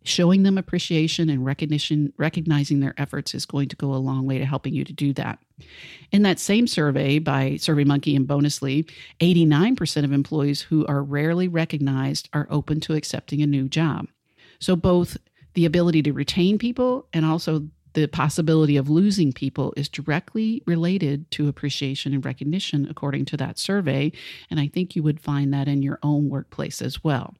Showing 0.05 0.43
them 0.43 0.57
appreciation 0.57 1.29
and 1.29 1.45
recognition, 1.45 2.13
recognizing 2.15 2.79
their 2.79 2.93
efforts 2.97 3.35
is 3.35 3.45
going 3.45 3.67
to 3.67 3.75
go 3.75 3.93
a 3.93 3.95
long 3.95 4.25
way 4.25 4.37
to 4.37 4.45
helping 4.45 4.73
you 4.73 4.85
to 4.85 4.93
do 4.93 5.11
that. 5.15 5.39
In 6.13 6.21
that 6.21 6.39
same 6.39 6.65
survey 6.65 7.19
by 7.19 7.55
SurveyMonkey 7.55 8.15
and 8.15 8.25
Bonusly, 8.25 8.89
89% 9.19 10.05
of 10.05 10.13
employees 10.13 10.61
who 10.61 10.85
are 10.85 11.03
rarely 11.03 11.49
recognized 11.49 12.29
are 12.31 12.47
open 12.49 12.79
to 12.81 12.93
accepting 12.93 13.41
a 13.41 13.47
new 13.47 13.67
job. 13.67 14.07
So, 14.59 14.77
both 14.77 15.17
the 15.55 15.65
ability 15.65 16.03
to 16.03 16.13
retain 16.13 16.57
people 16.57 17.05
and 17.11 17.25
also 17.25 17.67
the 17.93 18.07
possibility 18.07 18.77
of 18.77 18.89
losing 18.89 19.31
people 19.31 19.73
is 19.77 19.89
directly 19.89 20.63
related 20.65 21.29
to 21.31 21.47
appreciation 21.47 22.13
and 22.13 22.25
recognition, 22.25 22.87
according 22.89 23.25
to 23.25 23.37
that 23.37 23.59
survey. 23.59 24.11
And 24.49 24.59
I 24.59 24.67
think 24.67 24.95
you 24.95 25.03
would 25.03 25.19
find 25.19 25.53
that 25.53 25.67
in 25.67 25.81
your 25.81 25.99
own 26.03 26.29
workplace 26.29 26.81
as 26.81 27.03
well. 27.03 27.35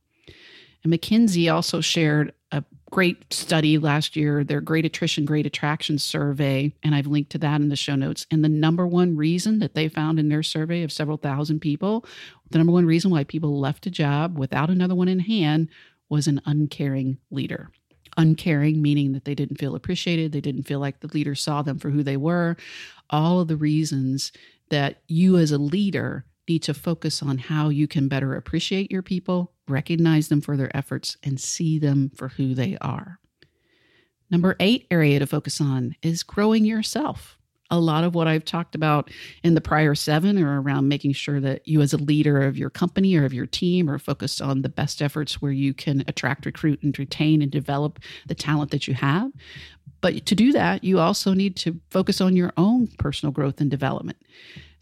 And 0.83 0.93
McKinsey 0.93 1.51
also 1.53 1.81
shared 1.81 2.33
a 2.51 2.63
great 2.91 3.33
study 3.33 3.77
last 3.77 4.15
year, 4.15 4.43
their 4.43 4.61
Great 4.61 4.85
Attrition, 4.85 5.25
Great 5.25 5.45
Attraction 5.45 5.97
survey, 5.97 6.73
and 6.83 6.93
I've 6.93 7.07
linked 7.07 7.31
to 7.31 7.37
that 7.39 7.61
in 7.61 7.69
the 7.69 7.75
show 7.75 7.95
notes. 7.95 8.27
And 8.29 8.43
the 8.43 8.49
number 8.49 8.85
one 8.85 9.15
reason 9.15 9.59
that 9.59 9.73
they 9.73 9.87
found 9.87 10.19
in 10.19 10.29
their 10.29 10.43
survey 10.43 10.83
of 10.83 10.91
several 10.91 11.17
thousand 11.17 11.61
people, 11.61 12.05
the 12.51 12.57
number 12.57 12.73
one 12.73 12.85
reason 12.85 13.09
why 13.09 13.23
people 13.23 13.59
left 13.59 13.87
a 13.87 13.91
job 13.91 14.37
without 14.37 14.69
another 14.69 14.93
one 14.93 15.07
in 15.07 15.19
hand 15.19 15.69
was 16.09 16.27
an 16.27 16.41
uncaring 16.45 17.17
leader. 17.31 17.71
Uncaring, 18.17 18.81
meaning 18.81 19.13
that 19.13 19.25
they 19.25 19.35
didn't 19.35 19.57
feel 19.57 19.75
appreciated, 19.75 20.31
they 20.31 20.41
didn't 20.41 20.63
feel 20.63 20.79
like 20.79 20.99
the 20.99 21.07
leader 21.07 21.35
saw 21.35 21.61
them 21.61 21.79
for 21.79 21.89
who 21.89 22.03
they 22.03 22.17
were. 22.17 22.55
All 23.09 23.39
of 23.39 23.47
the 23.47 23.57
reasons 23.57 24.31
that 24.69 25.01
you 25.07 25.37
as 25.37 25.51
a 25.51 25.57
leader 25.57 26.25
need 26.47 26.63
to 26.63 26.73
focus 26.73 27.23
on 27.23 27.37
how 27.37 27.69
you 27.69 27.87
can 27.87 28.07
better 28.07 28.35
appreciate 28.35 28.91
your 28.91 29.01
people, 29.01 29.51
recognize 29.67 30.27
them 30.27 30.41
for 30.41 30.57
their 30.57 30.75
efforts, 30.75 31.17
and 31.23 31.39
see 31.39 31.79
them 31.79 32.11
for 32.15 32.29
who 32.29 32.53
they 32.53 32.77
are. 32.81 33.19
Number 34.29 34.55
eight 34.59 34.87
area 34.89 35.19
to 35.19 35.27
focus 35.27 35.61
on 35.61 35.95
is 36.01 36.23
growing 36.23 36.65
yourself. 36.65 37.37
A 37.73 37.79
lot 37.79 38.03
of 38.03 38.13
what 38.13 38.27
I've 38.27 38.45
talked 38.45 38.75
about 38.75 39.09
in 39.41 39.55
the 39.55 39.61
prior 39.61 39.95
seven 39.95 40.37
are 40.37 40.61
around 40.61 40.87
making 40.87 41.13
sure 41.13 41.39
that 41.39 41.67
you, 41.67 41.81
as 41.81 41.91
a 41.91 41.97
leader 41.97 42.43
of 42.43 42.55
your 42.55 42.69
company 42.69 43.15
or 43.15 43.25
of 43.25 43.33
your 43.33 43.47
team, 43.47 43.89
are 43.89 43.97
focused 43.97 44.43
on 44.43 44.61
the 44.61 44.69
best 44.69 45.01
efforts 45.01 45.41
where 45.41 45.51
you 45.51 45.73
can 45.73 46.03
attract, 46.07 46.45
recruit, 46.45 46.83
and 46.83 46.97
retain 46.99 47.41
and 47.41 47.51
develop 47.51 47.97
the 48.27 48.35
talent 48.35 48.69
that 48.69 48.87
you 48.87 48.93
have. 48.93 49.31
But 50.01 50.23
to 50.27 50.35
do 50.35 50.51
that, 50.51 50.83
you 50.83 50.99
also 50.99 51.33
need 51.33 51.55
to 51.57 51.79
focus 51.89 52.21
on 52.21 52.35
your 52.35 52.53
own 52.57 52.89
personal 52.99 53.33
growth 53.33 53.59
and 53.59 53.71
development. 53.71 54.17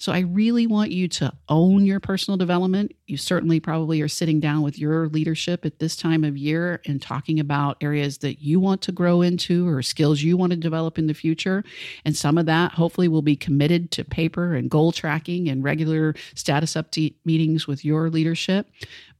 So 0.01 0.11
I 0.11 0.21
really 0.21 0.65
want 0.65 0.89
you 0.89 1.07
to 1.09 1.31
own 1.47 1.85
your 1.85 1.99
personal 1.99 2.35
development. 2.35 2.95
You 3.05 3.17
certainly 3.17 3.59
probably 3.59 4.01
are 4.01 4.07
sitting 4.07 4.39
down 4.39 4.63
with 4.63 4.79
your 4.79 5.07
leadership 5.09 5.63
at 5.63 5.77
this 5.77 5.95
time 5.95 6.23
of 6.23 6.35
year 6.35 6.81
and 6.87 6.99
talking 6.99 7.39
about 7.39 7.77
areas 7.81 8.17
that 8.17 8.41
you 8.41 8.59
want 8.59 8.81
to 8.81 8.91
grow 8.91 9.21
into 9.21 9.67
or 9.67 9.83
skills 9.83 10.23
you 10.23 10.37
want 10.37 10.53
to 10.53 10.57
develop 10.57 10.97
in 10.97 11.05
the 11.05 11.13
future. 11.13 11.63
And 12.03 12.17
some 12.17 12.39
of 12.39 12.47
that 12.47 12.71
hopefully 12.71 13.09
will 13.09 13.21
be 13.21 13.35
committed 13.35 13.91
to 13.91 14.03
paper 14.03 14.55
and 14.55 14.71
goal 14.71 14.91
tracking 14.91 15.47
and 15.47 15.63
regular 15.63 16.15
status 16.33 16.73
update 16.73 17.13
meetings 17.23 17.67
with 17.67 17.85
your 17.85 18.09
leadership 18.09 18.67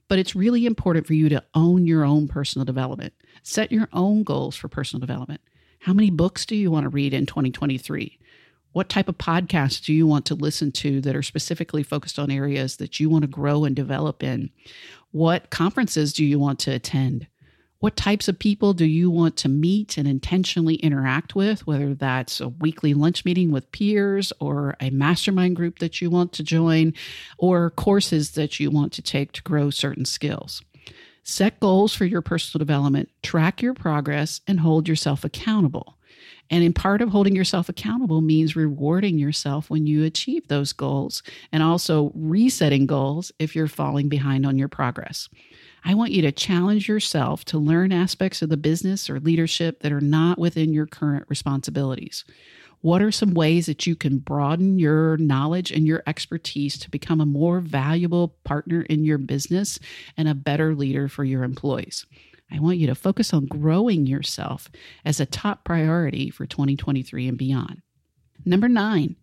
but 0.08 0.20
it's 0.20 0.36
really 0.36 0.66
important 0.66 1.08
for 1.08 1.14
you 1.14 1.30
to 1.30 1.42
own 1.54 1.88
your 1.88 2.04
own 2.04 2.28
personal 2.28 2.66
development. 2.66 3.14
Set 3.44 3.72
your 3.72 3.88
own 3.94 4.24
goals 4.24 4.58
for 4.58 4.68
personal 4.68 5.00
development. 5.00 5.40
How 5.80 5.94
many 5.94 6.10
books 6.10 6.46
do 6.46 6.54
you 6.54 6.70
want 6.70 6.84
to 6.84 6.90
read 6.90 7.14
in 7.14 7.26
2023? 7.26 8.20
What 8.74 8.88
type 8.88 9.10
of 9.10 9.18
podcasts 9.18 9.84
do 9.84 9.94
you 9.94 10.08
want 10.08 10.26
to 10.28 10.36
listen 10.36 10.72
to 10.74 11.02
that 11.02 11.16
are 11.16 11.24
specifically 11.24 11.84
focused 11.84 12.18
on 12.18 12.32
areas 12.32 12.78
that 12.78 13.00
you 13.00 13.10
want 13.10 13.24
to 13.24 13.28
grow 13.28 13.66
and 13.66 13.76
develop 13.76 14.24
in? 14.24 14.50
What 15.12 15.50
conferences 15.50 16.14
do 16.14 16.24
you 16.24 16.40
want 16.40 16.60
to 16.60 16.72
attend? 16.72 17.28
What 17.80 17.98
types 17.98 18.28
of 18.28 18.38
people 18.38 18.74
do 18.74 18.86
you 18.86 19.10
want 19.10 19.36
to 19.38 19.50
meet 19.50 19.98
and 19.98 20.08
intentionally 20.08 20.76
interact 20.76 21.36
with, 21.36 21.66
whether 21.66 21.96
that's 21.96 22.40
a 22.40 22.48
weekly 22.48 22.94
lunch 22.94 23.26
meeting 23.26 23.52
with 23.52 23.72
peers 23.72 24.32
or 24.40 24.76
a 24.80 24.92
mastermind 24.92 25.56
group 25.56 25.80
that 25.80 26.00
you 26.00 26.10
want 26.10 26.32
to 26.34 26.44
join 26.44 26.94
or 27.40 27.72
courses 27.72 28.32
that 28.32 28.60
you 28.60 28.70
want 28.70 28.94
to 28.94 29.02
take 29.02 29.32
to 29.34 29.42
grow 29.42 29.70
certain 29.72 30.06
skills? 30.06 30.62
Set 31.24 31.60
goals 31.60 31.94
for 31.94 32.06
your 32.06 32.22
personal 32.22 32.60
development, 32.60 33.10
track 33.22 33.62
your 33.62 33.74
progress, 33.74 34.42
and 34.48 34.60
hold 34.60 34.88
yourself 34.88 35.24
accountable. 35.24 35.98
And 36.52 36.66
in 36.66 36.74
part 36.74 37.02
of 37.02 37.10
holding 37.10 37.36
yourself 37.36 37.70
accountable 37.70 38.20
means 38.20 38.58
rewarding 38.58 39.18
yourself 39.18 39.70
when 39.70 39.88
you 39.88 40.04
achieve 40.04 40.48
those 40.50 40.74
goals 40.74 41.24
and 41.54 41.64
also 41.64 42.12
resetting 42.14 42.86
goals 42.86 43.32
if 43.40 43.56
you're 43.56 43.70
falling 43.70 44.10
behind 44.10 44.46
on 44.46 44.58
your 44.58 44.68
progress. 44.68 45.30
I 45.86 45.96
want 45.96 46.12
you 46.12 46.22
to 46.24 46.32
challenge 46.32 46.90
yourself 46.90 47.46
to 47.46 47.58
learn 47.58 47.94
aspects 47.94 48.42
of 48.42 48.50
the 48.50 48.58
business 48.58 49.10
or 49.10 49.20
leadership 49.20 49.82
that 49.82 49.94
are 49.94 50.02
not 50.02 50.38
within 50.38 50.74
your 50.74 50.86
current 50.86 51.26
responsibilities. 51.30 52.26
What 52.82 53.02
are 53.02 53.12
some 53.12 53.34
ways 53.34 53.68
that 53.68 53.88
you 53.88 53.96
can 53.96 54.18
broaden 54.18 54.78
your 54.78 55.16
knowledge 55.18 55.72
and 55.72 55.88
your 55.88 56.04
expertise 56.06 56.78
to 56.80 56.90
become 56.90 57.22
a 57.22 57.26
more 57.26 57.62
valuable 57.62 58.36
partner 58.44 58.82
in 58.82 59.06
your 59.06 59.20
business 59.20 59.80
and 60.18 60.28
a 60.28 60.36
better 60.36 60.76
leader 60.76 61.08
for 61.08 61.24
your 61.24 61.44
employees? 61.44 62.06
I 62.52 62.60
want 62.60 62.78
you 62.78 62.88
to 62.88 62.96
focus 62.96 63.34
on 63.34 63.46
growing 63.46 64.06
yourself 64.06 64.70
as 65.06 65.20
a 65.20 65.26
top 65.26 65.64
priority 65.64 66.30
for 66.30 66.46
2023 66.46 67.28
and 67.28 67.38
beyond. 67.38 67.82
Number 68.46 68.68
nine, 68.68 69.16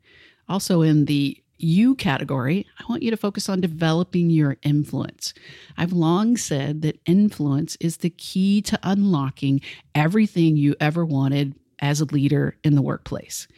also 0.48 0.82
in 0.82 1.04
the 1.04 1.42
you 1.58 1.96
category, 1.96 2.66
I 2.78 2.84
want 2.88 3.02
you 3.02 3.10
to 3.10 3.16
focus 3.16 3.48
on 3.48 3.60
developing 3.60 4.30
your 4.30 4.56
influence. 4.62 5.34
I've 5.76 5.92
long 5.92 6.36
said 6.36 6.82
that 6.82 7.00
influence 7.04 7.76
is 7.80 7.98
the 7.98 8.10
key 8.10 8.62
to 8.62 8.78
unlocking 8.82 9.60
everything 9.94 10.56
you 10.56 10.76
ever 10.80 11.04
wanted 11.04 11.56
as 11.80 12.00
a 12.00 12.04
leader 12.06 12.56
in 12.62 12.76
the 12.76 12.82
workplace. 12.82 13.48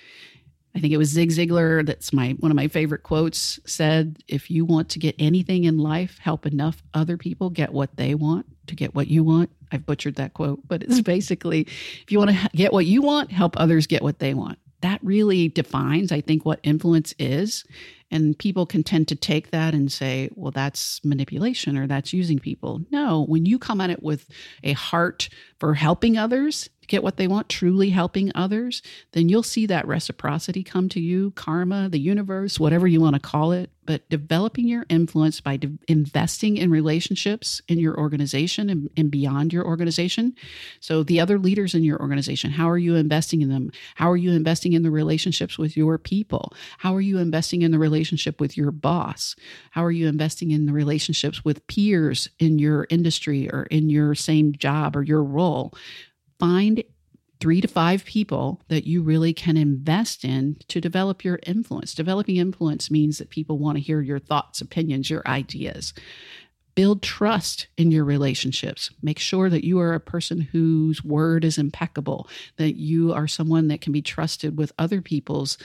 I 0.75 0.81
think 0.81 0.93
it 0.93 0.99
was 0.99 1.09
Zig 1.09 1.31
Ziglar 1.31 1.85
that's 1.85 2.13
my 2.13 2.31
one 2.39 2.53
of 2.53 2.57
my 2.57 2.69
favorite 2.69 3.03
quotes 3.03 3.59
said 3.67 4.19
if 4.29 4.51
you 4.51 4.65
want 4.65 4.89
to 4.91 4.99
get 4.99 5.17
anything 5.19 5.65
in 5.65 5.79
life 5.79 6.19
help 6.21 6.47
enough 6.47 6.83
other 6.95 7.17
people 7.17 7.51
get 7.51 7.73
what 7.73 7.97
they 7.97 8.15
want 8.15 8.47
to 8.69 8.77
get 8.77 8.95
what 8.95 9.09
you 9.09 9.25
want 9.25 9.51
I've 9.73 9.87
butchered 9.87 10.17
that 10.17 10.35
quote 10.35 10.67
but 10.67 10.83
it's 10.83 11.01
basically 11.15 11.63
if 11.63 12.07
you 12.11 12.19
want 12.19 12.31
to 12.31 12.51
get 12.55 12.73
what 12.73 12.87
you 12.87 13.03
want 13.03 13.33
help 13.33 13.59
others 13.59 13.87
get 13.87 14.03
what 14.03 14.19
they 14.19 14.35
want. 14.35 14.59
That 14.83 15.01
really 15.03 15.49
defines 15.49 16.13
I 16.13 16.21
think 16.21 16.45
what 16.45 16.61
influence 16.63 17.15
is 17.19 17.65
and 18.13 18.37
people 18.37 18.67
can 18.67 18.83
tend 18.83 19.07
to 19.09 19.15
take 19.15 19.51
that 19.51 19.75
and 19.75 19.91
say 19.91 20.31
well 20.35 20.51
that's 20.51 21.05
manipulation 21.05 21.77
or 21.77 21.87
that's 21.87 22.13
using 22.13 22.39
people. 22.39 22.83
No 22.91 23.25
when 23.25 23.47
you 23.47 23.59
come 23.59 23.81
at 23.81 23.91
it 23.91 24.03
with 24.03 24.27
a 24.63 24.73
heart 24.73 25.29
for 25.59 25.75
helping 25.75 26.17
others 26.17 26.69
get 26.91 27.03
what 27.05 27.17
they 27.17 27.29
want, 27.29 27.49
truly 27.49 27.91
helping 27.91 28.33
others, 28.35 28.83
then 29.13 29.29
you'll 29.29 29.43
see 29.43 29.65
that 29.67 29.87
reciprocity 29.87 30.63
come 30.63 30.89
to 30.91 31.01
you, 31.01 31.31
karma, 31.31 31.89
the 31.89 32.01
universe, 32.01 32.59
whatever 32.59 32.87
you 32.87 33.01
want 33.01 33.15
to 33.15 33.21
call 33.21 33.53
it. 33.53 33.71
But 33.87 34.09
developing 34.09 34.69
your 34.69 34.85
influence 34.89 35.41
by 35.41 35.57
de- 35.57 35.79
investing 35.89 36.57
in 36.57 36.71
relationships 36.71 37.61
in 37.67 37.79
your 37.81 37.99
organization 37.99 38.71
and, 38.71 38.91
and 38.97 39.11
beyond 39.11 39.53
your 39.53 39.65
organization. 39.65 40.37
So, 40.81 41.03
the 41.03 41.19
other 41.19 41.39
leaders 41.39 41.75
in 41.75 41.83
your 41.83 41.99
organization, 41.99 42.53
how 42.53 42.71
are 42.71 42.79
you 42.79 42.95
investing 42.95 43.41
in 43.41 43.49
them? 43.49 43.73
How 43.97 44.11
are 44.11 44.17
you 44.17 44.33
investing 44.33 44.75
in 44.75 44.83
the 44.83 44.93
relationships 44.93 45.59
with 45.59 45.77
your 45.77 45.99
people? 45.99 46.53
How 46.79 46.95
are 46.95 47.01
you 47.01 47.19
investing 47.19 47.63
in 47.63 47.73
the 47.73 47.81
relationship 47.81 48.41
with 48.41 48.57
your 48.57 48.71
boss? 48.71 49.35
How 49.71 49.85
are 49.85 49.91
you 49.91 50.07
investing 50.07 50.53
in 50.53 50.67
the 50.67 50.73
relationships 50.73 51.45
with 51.45 51.67
peers 51.67 52.29
in 52.39 52.59
your 52.61 52.87
industry 52.91 53.51
or 53.51 53.65
in 53.65 53.91
your 53.91 54.15
same 54.15 54.53
job 54.53 54.95
or 54.95 55.03
your 55.03 55.25
role? 55.25 55.75
Find 56.41 56.83
three 57.41 57.61
to 57.61 57.69
five 57.69 58.05
people 58.05 58.61
that 58.69 58.87
you 58.87 59.03
really 59.03 59.33
can 59.33 59.57
invest 59.57 60.25
in 60.25 60.57
to 60.69 60.81
develop 60.81 61.25
your 61.25 61.39
influence. 61.47 61.95
Developing 61.95 62.37
influence 62.37 62.91
means 62.91 63.19
that 63.19 63.31
people 63.31 63.59
want 63.59 63.77
to 63.77 63.83
hear 63.83 64.01
your 64.01 64.19
thoughts, 64.19 64.61
opinions, 64.61 65.09
your 65.09 65.23
ideas. 65.27 65.95
Build 66.75 67.03
trust 67.03 67.67
in 67.77 67.91
your 67.91 68.05
relationships. 68.05 68.91
Make 69.03 69.19
sure 69.19 69.49
that 69.51 69.65
you 69.65 69.81
are 69.81 69.95
a 69.95 70.01
person 70.01 70.41
whose 70.41 71.03
word 71.03 71.45
is 71.45 71.59
impeccable, 71.59 72.29
that 72.57 72.77
you 72.77 73.13
are 73.13 73.27
someone 73.27 73.69
that 73.69 73.81
can 73.81 73.93
be 73.93 74.03
trusted 74.03 74.57
with 74.57 74.73
other 74.79 75.01
people's 75.01 75.57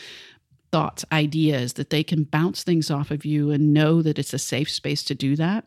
thoughts, 0.71 1.05
ideas, 1.11 1.73
that 1.73 1.89
they 1.89 2.03
can 2.03 2.23
bounce 2.23 2.63
things 2.63 2.89
off 2.89 3.11
of 3.11 3.23
you 3.23 3.51
and 3.51 3.73
know 3.73 4.01
that 4.01 4.19
it's 4.19 4.33
a 4.33 4.39
safe 4.39 4.69
space 4.69 5.03
to 5.03 5.15
do 5.15 5.35
that. 5.35 5.65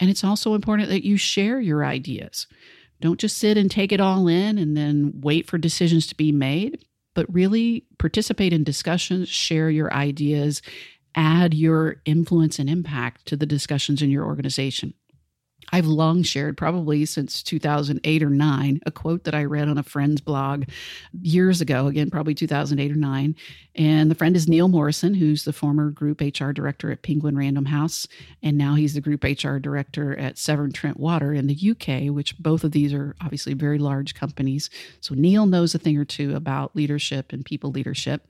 And 0.00 0.08
it's 0.08 0.24
also 0.24 0.54
important 0.54 0.88
that 0.88 1.06
you 1.06 1.16
share 1.16 1.60
your 1.60 1.84
ideas. 1.84 2.46
Don't 3.00 3.20
just 3.20 3.38
sit 3.38 3.56
and 3.56 3.70
take 3.70 3.92
it 3.92 4.00
all 4.00 4.28
in 4.28 4.58
and 4.58 4.76
then 4.76 5.12
wait 5.20 5.46
for 5.46 5.58
decisions 5.58 6.06
to 6.08 6.16
be 6.16 6.32
made, 6.32 6.84
but 7.14 7.32
really 7.32 7.84
participate 7.98 8.52
in 8.52 8.64
discussions, 8.64 9.28
share 9.28 9.70
your 9.70 9.92
ideas, 9.92 10.62
add 11.14 11.54
your 11.54 11.96
influence 12.04 12.58
and 12.58 12.68
impact 12.68 13.26
to 13.26 13.36
the 13.36 13.46
discussions 13.46 14.02
in 14.02 14.10
your 14.10 14.24
organization. 14.24 14.94
I've 15.72 15.86
long 15.86 16.22
shared, 16.22 16.56
probably 16.56 17.04
since 17.04 17.42
2008 17.42 18.22
or 18.22 18.30
9, 18.30 18.80
a 18.86 18.90
quote 18.90 19.24
that 19.24 19.34
I 19.34 19.44
read 19.44 19.68
on 19.68 19.78
a 19.78 19.82
friend's 19.82 20.20
blog 20.20 20.64
years 21.20 21.60
ago, 21.60 21.86
again, 21.86 22.10
probably 22.10 22.34
2008 22.34 22.90
or 22.90 22.96
9. 22.96 23.36
And 23.74 24.10
the 24.10 24.14
friend 24.16 24.34
is 24.34 24.48
Neil 24.48 24.66
Morrison, 24.66 25.14
who's 25.14 25.44
the 25.44 25.52
former 25.52 25.90
group 25.90 26.20
HR 26.20 26.50
director 26.50 26.90
at 26.90 27.02
Penguin 27.02 27.38
Random 27.38 27.66
House. 27.66 28.08
And 28.42 28.58
now 28.58 28.74
he's 28.74 28.94
the 28.94 29.00
group 29.00 29.22
HR 29.22 29.58
director 29.58 30.18
at 30.18 30.36
Severn 30.36 30.72
Trent 30.72 30.98
Water 30.98 31.32
in 31.32 31.46
the 31.46 31.70
UK, 31.70 32.12
which 32.12 32.36
both 32.38 32.64
of 32.64 32.72
these 32.72 32.92
are 32.92 33.14
obviously 33.20 33.54
very 33.54 33.78
large 33.78 34.14
companies. 34.16 34.68
So 35.00 35.14
Neil 35.14 35.46
knows 35.46 35.76
a 35.76 35.78
thing 35.78 35.96
or 35.96 36.04
two 36.04 36.34
about 36.34 36.74
leadership 36.74 37.32
and 37.32 37.44
people 37.44 37.70
leadership. 37.70 38.26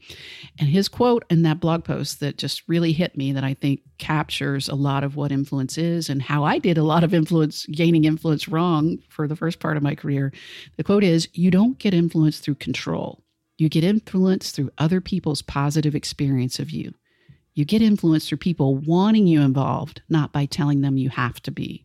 And 0.58 0.68
his 0.68 0.86
quote 0.86 1.24
in 1.30 1.42
that 1.44 1.60
blog 1.60 1.82
post 1.82 2.20
that 2.20 2.36
just 2.36 2.62
really 2.68 2.92
hit 2.92 3.16
me 3.16 3.32
that 3.32 3.44
I 3.44 3.54
think 3.54 3.80
captures 3.96 4.68
a 4.68 4.74
lot 4.74 5.02
of 5.02 5.16
what 5.16 5.32
influence 5.32 5.78
is 5.78 6.10
and 6.10 6.20
how 6.20 6.44
I 6.44 6.58
did 6.58 6.76
a 6.76 6.82
lot 6.82 7.04
of 7.04 7.14
influence, 7.14 7.27
gaining 7.70 8.04
influence 8.04 8.48
wrong 8.48 8.98
for 9.08 9.28
the 9.28 9.36
first 9.36 9.60
part 9.60 9.76
of 9.76 9.82
my 9.82 9.94
career. 9.94 10.32
The 10.76 10.84
quote 10.84 11.04
is 11.04 11.28
You 11.32 11.50
don't 11.50 11.78
get 11.78 11.94
influence 11.94 12.38
through 12.38 12.56
control 12.56 13.22
you 13.58 13.68
get 13.68 13.82
influence 13.82 14.52
through 14.52 14.70
other 14.78 15.00
people's 15.00 15.42
positive 15.42 15.96
experience 15.96 16.60
of 16.60 16.70
you. 16.70 16.94
You 17.54 17.64
get 17.64 17.82
influence 17.82 18.28
through 18.28 18.38
people 18.38 18.76
wanting 18.76 19.26
you 19.26 19.42
involved, 19.42 20.00
not 20.08 20.32
by 20.32 20.46
telling 20.46 20.80
them 20.80 20.96
you 20.96 21.10
have 21.10 21.42
to 21.42 21.50
be. 21.50 21.84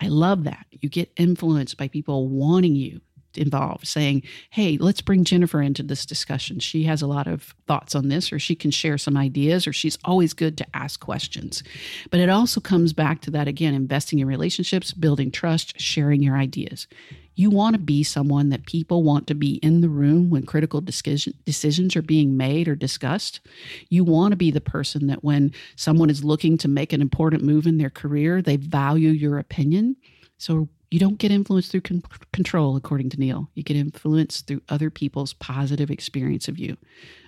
I 0.00 0.08
love 0.08 0.44
that. 0.44 0.66
You 0.70 0.88
get 0.88 1.12
influence 1.18 1.74
by 1.74 1.88
people 1.88 2.28
wanting 2.28 2.74
you 2.74 3.02
involved, 3.38 3.86
saying, 3.86 4.22
Hey, 4.50 4.78
let's 4.78 5.00
bring 5.00 5.24
Jennifer 5.24 5.60
into 5.60 5.82
this 5.82 6.06
discussion. 6.06 6.58
She 6.58 6.84
has 6.84 7.02
a 7.02 7.06
lot 7.06 7.26
of 7.26 7.54
thoughts 7.66 7.94
on 7.94 8.08
this, 8.08 8.32
or 8.32 8.38
she 8.38 8.54
can 8.54 8.70
share 8.70 8.98
some 8.98 9.16
ideas, 9.16 9.66
or 9.66 9.72
she's 9.72 9.98
always 10.04 10.32
good 10.32 10.58
to 10.58 10.66
ask 10.74 11.00
questions. 11.00 11.62
But 12.10 12.20
it 12.20 12.28
also 12.28 12.60
comes 12.60 12.92
back 12.92 13.20
to 13.22 13.30
that 13.32 13.48
again 13.48 13.74
investing 13.74 14.18
in 14.18 14.26
relationships, 14.26 14.92
building 14.92 15.30
trust, 15.30 15.80
sharing 15.80 16.22
your 16.22 16.36
ideas. 16.36 16.86
You 17.34 17.50
want 17.50 17.74
to 17.74 17.80
be 17.80 18.02
someone 18.02 18.50
that 18.50 18.66
people 18.66 19.02
want 19.02 19.26
to 19.28 19.34
be 19.34 19.54
in 19.56 19.80
the 19.80 19.88
room 19.88 20.28
when 20.28 20.44
critical 20.44 20.80
decision, 20.80 21.32
decisions 21.46 21.96
are 21.96 22.02
being 22.02 22.36
made 22.36 22.68
or 22.68 22.74
discussed. 22.74 23.40
You 23.88 24.04
want 24.04 24.32
to 24.32 24.36
be 24.36 24.50
the 24.50 24.60
person 24.60 25.06
that 25.06 25.24
when 25.24 25.52
someone 25.76 26.10
is 26.10 26.24
looking 26.24 26.58
to 26.58 26.68
make 26.68 26.92
an 26.92 27.00
important 27.00 27.42
move 27.42 27.66
in 27.66 27.78
their 27.78 27.90
career, 27.90 28.42
they 28.42 28.56
value 28.56 29.10
your 29.10 29.38
opinion. 29.38 29.96
So 30.36 30.68
you 30.92 30.98
don't 30.98 31.18
get 31.18 31.30
influenced 31.30 31.70
through 31.70 31.80
con- 31.80 32.02
control, 32.34 32.76
according 32.76 33.08
to 33.10 33.18
Neil. 33.18 33.48
You 33.54 33.62
get 33.62 33.78
influenced 33.78 34.46
through 34.46 34.60
other 34.68 34.90
people's 34.90 35.32
positive 35.32 35.90
experience 35.90 36.48
of 36.48 36.58
you. 36.58 36.76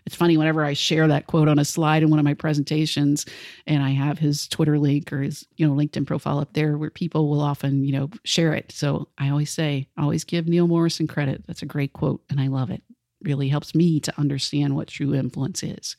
It's 0.04 0.14
funny, 0.14 0.36
whenever 0.36 0.62
I 0.62 0.74
share 0.74 1.08
that 1.08 1.28
quote 1.28 1.48
on 1.48 1.58
a 1.58 1.64
slide 1.64 2.02
in 2.02 2.10
one 2.10 2.18
of 2.18 2.26
my 2.26 2.34
presentations, 2.34 3.24
and 3.66 3.82
I 3.82 3.90
have 3.90 4.18
his 4.18 4.46
Twitter 4.48 4.78
link 4.78 5.10
or 5.14 5.22
his 5.22 5.46
you 5.56 5.66
know 5.66 5.74
LinkedIn 5.74 6.06
profile 6.06 6.40
up 6.40 6.52
there, 6.52 6.76
where 6.76 6.90
people 6.90 7.30
will 7.30 7.40
often 7.40 7.84
you 7.84 7.92
know 7.92 8.10
share 8.24 8.52
it. 8.52 8.70
So 8.70 9.08
I 9.16 9.30
always 9.30 9.50
say, 9.50 9.88
always 9.96 10.24
give 10.24 10.46
Neil 10.46 10.68
Morrison 10.68 11.06
credit. 11.06 11.44
That's 11.46 11.62
a 11.62 11.66
great 11.66 11.94
quote, 11.94 12.22
and 12.28 12.40
I 12.40 12.48
love 12.48 12.70
it. 12.70 12.82
Really 13.22 13.48
helps 13.48 13.74
me 13.74 13.98
to 14.00 14.12
understand 14.20 14.76
what 14.76 14.88
true 14.88 15.14
influence 15.14 15.62
is. 15.62 15.96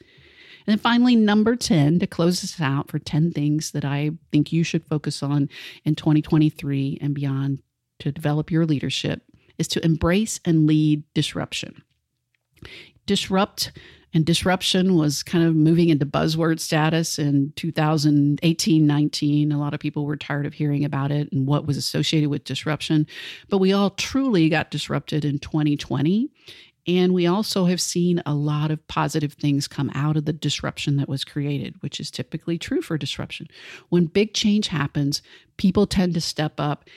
And 0.65 0.73
then 0.73 0.79
finally, 0.79 1.15
number 1.15 1.55
10, 1.55 1.99
to 1.99 2.07
close 2.07 2.41
this 2.41 2.59
out 2.59 2.89
for 2.89 2.99
10 2.99 3.31
things 3.31 3.71
that 3.71 3.85
I 3.85 4.11
think 4.31 4.51
you 4.51 4.63
should 4.63 4.85
focus 4.85 5.21
on 5.21 5.49
in 5.83 5.95
2023 5.95 6.99
and 7.01 7.13
beyond 7.13 7.61
to 7.99 8.11
develop 8.11 8.51
your 8.51 8.65
leadership, 8.65 9.21
is 9.57 9.67
to 9.69 9.85
embrace 9.85 10.39
and 10.43 10.67
lead 10.67 11.03
disruption. 11.13 11.83
Disrupt 13.05 13.71
and 14.15 14.25
disruption 14.25 14.95
was 14.95 15.23
kind 15.23 15.43
of 15.43 15.55
moving 15.55 15.89
into 15.89 16.05
buzzword 16.05 16.61
status 16.61 17.19
in 17.19 17.51
2018 17.57 18.87
19. 18.87 19.51
A 19.51 19.59
lot 19.59 19.73
of 19.73 19.81
people 19.81 20.05
were 20.05 20.15
tired 20.15 20.45
of 20.45 20.53
hearing 20.53 20.85
about 20.85 21.11
it 21.11 21.29
and 21.33 21.45
what 21.45 21.67
was 21.67 21.75
associated 21.75 22.29
with 22.29 22.45
disruption. 22.45 23.05
But 23.49 23.57
we 23.57 23.73
all 23.73 23.89
truly 23.89 24.47
got 24.47 24.71
disrupted 24.71 25.25
in 25.25 25.39
2020. 25.39 26.29
And 26.87 27.13
we 27.13 27.25
also 27.25 27.65
have 27.65 27.81
seen 27.81 28.21
a 28.25 28.35
lot 28.35 28.69
of 28.69 28.87
positive 28.87 29.33
things 29.33 29.67
come 29.67 29.91
out 29.95 30.17
of 30.17 30.25
the 30.25 30.33
disruption 30.33 30.97
that 30.97 31.09
was 31.09 31.23
created, 31.23 31.75
which 31.81 31.99
is 31.99 32.11
typically 32.11 32.57
true 32.57 32.81
for 32.81 32.97
disruption. 32.97 33.47
When 33.89 34.05
big 34.05 34.33
change 34.33 34.67
happens, 34.67 35.21
people 35.57 35.87
tend 35.87 36.13
to 36.13 36.21
step 36.21 36.59
up, 36.59 36.87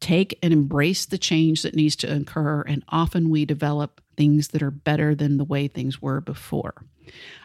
take 0.00 0.38
and 0.42 0.52
embrace 0.52 1.06
the 1.06 1.18
change 1.18 1.62
that 1.62 1.74
needs 1.74 1.96
to 1.96 2.12
occur, 2.12 2.62
and 2.62 2.84
often 2.88 3.30
we 3.30 3.44
develop 3.44 4.00
things 4.16 4.48
that 4.48 4.62
are 4.62 4.70
better 4.70 5.14
than 5.14 5.36
the 5.36 5.44
way 5.44 5.68
things 5.68 6.02
were 6.02 6.20
before. 6.20 6.74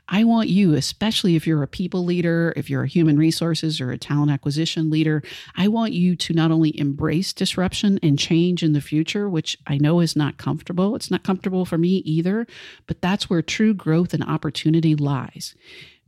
I 0.10 0.26
want 0.26 0.50
you, 0.50 0.74
especially 0.74 1.36
if 1.36 1.48
you're 1.48 1.63
a 1.63 1.68
people 1.68 2.04
leader, 2.04 2.54
if 2.58 2.70
you're 2.70 2.84
a 2.84 2.88
human 2.88 3.18
resources 3.18 3.80
or 3.80 3.92
a 3.92 3.98
talent 3.98 4.32
acquisition 4.32 4.89
leader, 4.89 5.24
I 5.56 5.70
want 5.70 5.94
you 5.94 6.16
to 6.18 6.34
not 6.34 6.52
only 6.52 6.78
embrace 6.78 7.32
disruption 7.32 8.00
and 8.04 8.20
change 8.20 8.63
in 8.63 8.74
the 8.74 8.82
future, 8.82 9.30
which 9.30 9.58
I 9.66 9.78
know 9.78 10.02
is 10.02 10.16
not 10.16 10.38
comfortable. 10.38 10.96
It's 10.96 11.10
not 11.10 11.24
comfortable 11.24 11.66
for 11.66 11.78
me 11.78 11.98
either, 12.06 12.46
but 12.86 13.02
that's 13.02 13.30
where 13.30 13.42
true 13.42 13.74
growth 13.74 14.13
and 14.13 14.24
opportunity 14.24 14.96
lies 14.96 15.56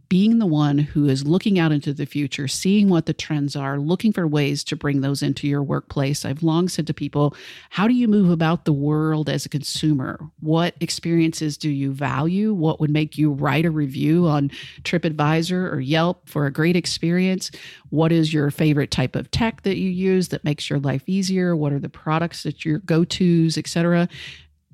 being 0.09 0.39
the 0.39 0.45
one 0.45 0.77
who 0.77 1.07
is 1.07 1.25
looking 1.25 1.57
out 1.57 1.71
into 1.71 1.93
the 1.93 2.05
future, 2.05 2.47
seeing 2.47 2.89
what 2.89 3.05
the 3.05 3.13
trends 3.13 3.55
are, 3.55 3.79
looking 3.79 4.13
for 4.13 4.27
ways 4.27 4.63
to 4.65 4.75
bring 4.75 5.01
those 5.01 5.21
into 5.21 5.47
your 5.47 5.63
workplace. 5.63 6.25
I've 6.25 6.43
long 6.43 6.67
said 6.67 6.87
to 6.87 6.93
people, 6.93 7.35
how 7.69 7.87
do 7.87 7.93
you 7.93 8.07
move 8.07 8.29
about 8.29 8.65
the 8.65 8.73
world 8.73 9.29
as 9.29 9.45
a 9.45 9.49
consumer? 9.49 10.19
What 10.39 10.75
experiences 10.79 11.57
do 11.57 11.69
you 11.69 11.91
value? 11.91 12.53
What 12.53 12.79
would 12.79 12.89
make 12.89 13.17
you 13.17 13.31
write 13.31 13.65
a 13.65 13.71
review 13.71 14.27
on 14.27 14.51
TripAdvisor 14.83 15.71
or 15.71 15.79
Yelp 15.79 16.27
for 16.27 16.45
a 16.45 16.51
great 16.51 16.75
experience? 16.75 17.51
What 17.89 18.11
is 18.11 18.33
your 18.33 18.51
favorite 18.51 18.91
type 18.91 19.15
of 19.15 19.31
tech 19.31 19.63
that 19.63 19.77
you 19.77 19.89
use 19.89 20.29
that 20.29 20.43
makes 20.43 20.69
your 20.69 20.79
life 20.79 21.03
easier? 21.07 21.55
What 21.55 21.73
are 21.73 21.79
the 21.79 21.89
products 21.89 22.43
that 22.43 22.65
your 22.65 22.79
go-tos, 22.79 23.57
etc.? 23.57 24.07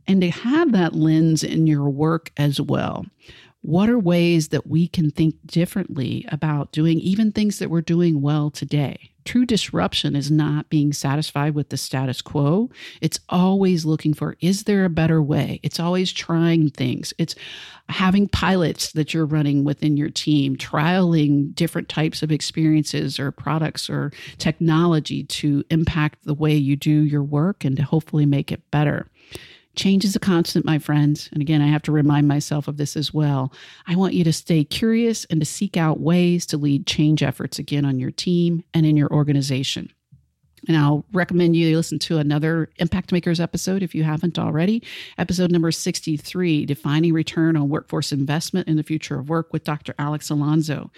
And 0.07 0.21
to 0.21 0.29
have 0.29 0.71
that 0.71 0.95
lens 0.95 1.43
in 1.43 1.67
your 1.67 1.89
work 1.89 2.31
as 2.35 2.59
well 2.59 3.05
what 3.61 3.89
are 3.89 3.99
ways 3.99 4.47
that 4.49 4.65
we 4.67 4.87
can 4.87 5.11
think 5.11 5.35
differently 5.45 6.25
about 6.29 6.71
doing 6.71 6.99
even 6.99 7.31
things 7.31 7.59
that 7.59 7.69
we're 7.69 7.81
doing 7.81 8.21
well 8.21 8.49
today? 8.49 9.11
True 9.23 9.45
disruption 9.45 10.15
is 10.15 10.31
not 10.31 10.69
being 10.69 10.93
satisfied 10.93 11.53
with 11.53 11.69
the 11.69 11.77
status 11.77 12.23
quo. 12.23 12.71
It's 13.01 13.19
always 13.29 13.85
looking 13.85 14.15
for, 14.15 14.35
is 14.39 14.63
there 14.63 14.83
a 14.83 14.89
better 14.89 15.21
way? 15.21 15.59
It's 15.61 15.79
always 15.79 16.11
trying 16.11 16.71
things. 16.71 17.13
It's 17.19 17.35
having 17.87 18.27
pilots 18.27 18.93
that 18.93 19.13
you're 19.13 19.27
running 19.27 19.63
within 19.63 19.95
your 19.95 20.09
team, 20.09 20.55
trialing 20.55 21.53
different 21.53 21.87
types 21.87 22.23
of 22.23 22.31
experiences 22.31 23.19
or 23.19 23.31
products 23.31 23.91
or 23.91 24.11
technology 24.39 25.23
to 25.25 25.63
impact 25.69 26.23
the 26.23 26.33
way 26.33 26.55
you 26.55 26.75
do 26.75 27.03
your 27.03 27.23
work 27.23 27.63
and 27.63 27.77
to 27.77 27.83
hopefully 27.83 28.25
make 28.25 28.51
it 28.51 28.71
better. 28.71 29.10
Change 29.75 30.03
is 30.03 30.15
a 30.15 30.19
constant, 30.19 30.65
my 30.65 30.79
friends. 30.79 31.29
And 31.31 31.41
again, 31.41 31.61
I 31.61 31.67
have 31.67 31.81
to 31.83 31.91
remind 31.91 32.27
myself 32.27 32.67
of 32.67 32.77
this 32.77 32.97
as 32.97 33.13
well. 33.13 33.53
I 33.87 33.95
want 33.95 34.13
you 34.13 34.23
to 34.25 34.33
stay 34.33 34.63
curious 34.63 35.25
and 35.25 35.39
to 35.39 35.45
seek 35.45 35.77
out 35.77 35.99
ways 35.99 36.45
to 36.47 36.57
lead 36.57 36.87
change 36.87 37.23
efforts 37.23 37.57
again 37.57 37.85
on 37.85 37.99
your 37.99 38.11
team 38.11 38.63
and 38.73 38.85
in 38.85 38.97
your 38.97 39.11
organization. 39.11 39.91
And 40.67 40.77
I'll 40.77 41.05
recommend 41.11 41.55
you 41.55 41.75
listen 41.75 41.97
to 41.99 42.19
another 42.19 42.69
Impact 42.77 43.11
Makers 43.11 43.39
episode 43.39 43.81
if 43.81 43.95
you 43.95 44.03
haven't 44.03 44.37
already. 44.37 44.83
Episode 45.17 45.51
number 45.51 45.71
63 45.71 46.65
Defining 46.65 47.13
Return 47.13 47.57
on 47.57 47.69
Workforce 47.69 48.11
Investment 48.11 48.67
in 48.67 48.77
the 48.77 48.83
Future 48.83 49.17
of 49.17 49.29
Work 49.29 49.51
with 49.53 49.63
Dr. 49.63 49.95
Alex 49.97 50.29
Alonso. 50.29 50.91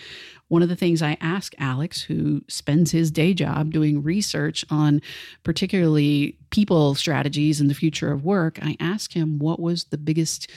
One 0.50 0.62
of 0.62 0.70
the 0.70 0.76
things 0.76 1.02
I 1.02 1.18
ask 1.22 1.54
Alex, 1.58 2.02
who 2.02 2.44
spends 2.48 2.92
his 2.92 3.10
day 3.10 3.34
job 3.34 3.72
doing 3.72 4.04
research 4.04 4.66
on 4.70 5.02
particularly 5.44 6.38
people 6.50 6.94
strategies 6.96 7.62
in 7.62 7.68
the 7.68 7.74
future 7.74 8.12
of 8.12 8.26
work, 8.26 8.60
I 8.62 8.76
ask 8.80 9.14
him 9.14 9.40
what 9.40 9.60
was 9.60 9.86
the 9.86 9.98
biggest 9.98 10.52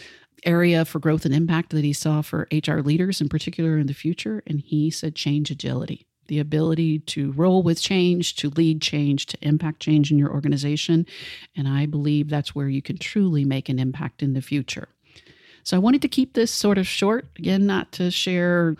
area 0.45 0.85
for 0.85 0.99
growth 0.99 1.25
and 1.25 1.35
impact 1.35 1.71
that 1.71 1.85
he 1.85 1.93
saw 1.93 2.23
for 2.23 2.49
HR 2.53 2.81
leaders 2.81 3.21
in 3.21 3.29
particular 3.29 3.79
in 3.79 3.87
the 3.87 3.95
future. 3.95 4.43
And 4.47 4.61
he 4.61 4.91
said 4.91 5.15
change 5.15 5.51
agility 5.51 6.07
the 6.29 6.39
ability 6.39 7.01
to 7.01 7.33
roll 7.33 7.63
with 7.63 7.81
change, 7.81 8.35
to 8.37 8.51
lead 8.51 8.81
change, 8.81 9.27
to 9.27 9.39
impact 9.43 9.81
change 9.81 10.11
in 10.11 10.19
your 10.19 10.33
organization. 10.33 11.07
And 11.57 11.69
I 11.69 11.87
believe 11.87 12.29
that's 12.29 12.55
where 12.55 12.69
you 12.69 12.83
can 12.83 12.99
truly 12.99 13.45
make 13.45 13.69
an 13.69 13.79
impact 13.79 14.23
in 14.23 14.35
the 14.35 14.43
future. 14.43 14.89
So 15.63 15.77
I 15.77 15.81
wanted 15.81 16.03
to 16.03 16.09
keep 16.09 16.35
this 16.35 16.53
sort 16.53 16.79
of 16.79 16.87
short, 16.87 17.27
again, 17.37 17.67
not 17.67 17.91
to 17.93 18.11
share 18.11 18.77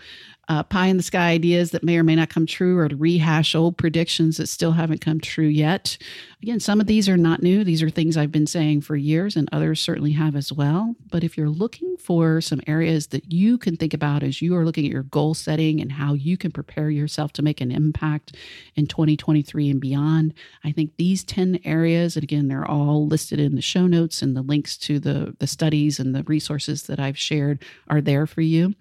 uh, 0.49 0.63
pie 0.63 0.87
in 0.87 0.97
the 0.97 1.03
sky 1.03 1.31
ideas 1.31 1.71
that 1.71 1.83
may 1.83 1.97
or 1.97 2.03
may 2.03 2.15
not 2.15 2.29
come 2.29 2.45
true 2.45 2.77
or 2.77 2.87
to 2.87 2.95
rehash 2.95 3.53
old 3.53 3.77
predictions 3.77 4.37
that 4.37 4.47
still 4.47 4.71
haven't 4.71 5.01
come 5.01 5.19
true 5.19 5.47
yet. 5.47 5.97
Again, 6.41 6.59
some 6.59 6.79
of 6.79 6.87
these 6.87 7.09
are 7.09 7.17
not 7.17 7.43
new. 7.43 7.63
These 7.63 7.83
are 7.83 7.89
things 7.89 8.15
I've 8.15 8.31
been 8.31 8.47
saying 8.47 8.81
for 8.81 8.95
years, 8.95 9.35
and 9.35 9.49
others 9.51 9.81
certainly 9.81 10.11
have 10.11 10.35
as 10.35 10.53
well. 10.53 10.95
But 11.11 11.23
if 11.23 11.37
you're 11.37 11.49
looking 11.49 11.97
for 11.97 12.39
some 12.39 12.61
areas 12.67 13.07
that 13.07 13.33
you 13.33 13.57
can 13.57 13.75
think 13.75 13.93
about 13.93 14.23
as 14.23 14.41
you 14.41 14.55
are 14.55 14.63
looking 14.63 14.85
at 14.85 14.91
your 14.91 15.03
goal 15.03 15.33
setting 15.33 15.81
and 15.81 15.91
how 15.91 16.13
you 16.13 16.37
can 16.37 16.51
prepare 16.51 16.89
yourself 16.89 17.33
to 17.33 17.41
make 17.41 17.59
an 17.59 17.71
impact 17.71 18.35
in 18.75 18.87
2023 18.87 19.69
and 19.69 19.81
beyond, 19.81 20.33
I 20.63 20.71
think 20.71 20.95
these 20.95 21.23
10 21.23 21.59
areas, 21.65 22.15
and 22.15 22.23
again, 22.23 22.47
they're 22.47 22.69
all 22.69 23.07
listed 23.07 23.39
in 23.39 23.55
the 23.55 23.61
show 23.61 23.87
notes 23.87 24.21
and 24.21 24.35
the 24.35 24.41
links 24.41 24.77
to 24.77 24.99
the, 24.99 25.35
the 25.39 25.47
studies 25.47 25.99
and 25.99 26.15
the 26.15 26.23
resources 26.23 26.83
that 26.83 26.99
I've 26.99 27.17
shared 27.17 27.63
are 27.89 28.01
there 28.01 28.27
for 28.27 28.41
you. 28.41 28.75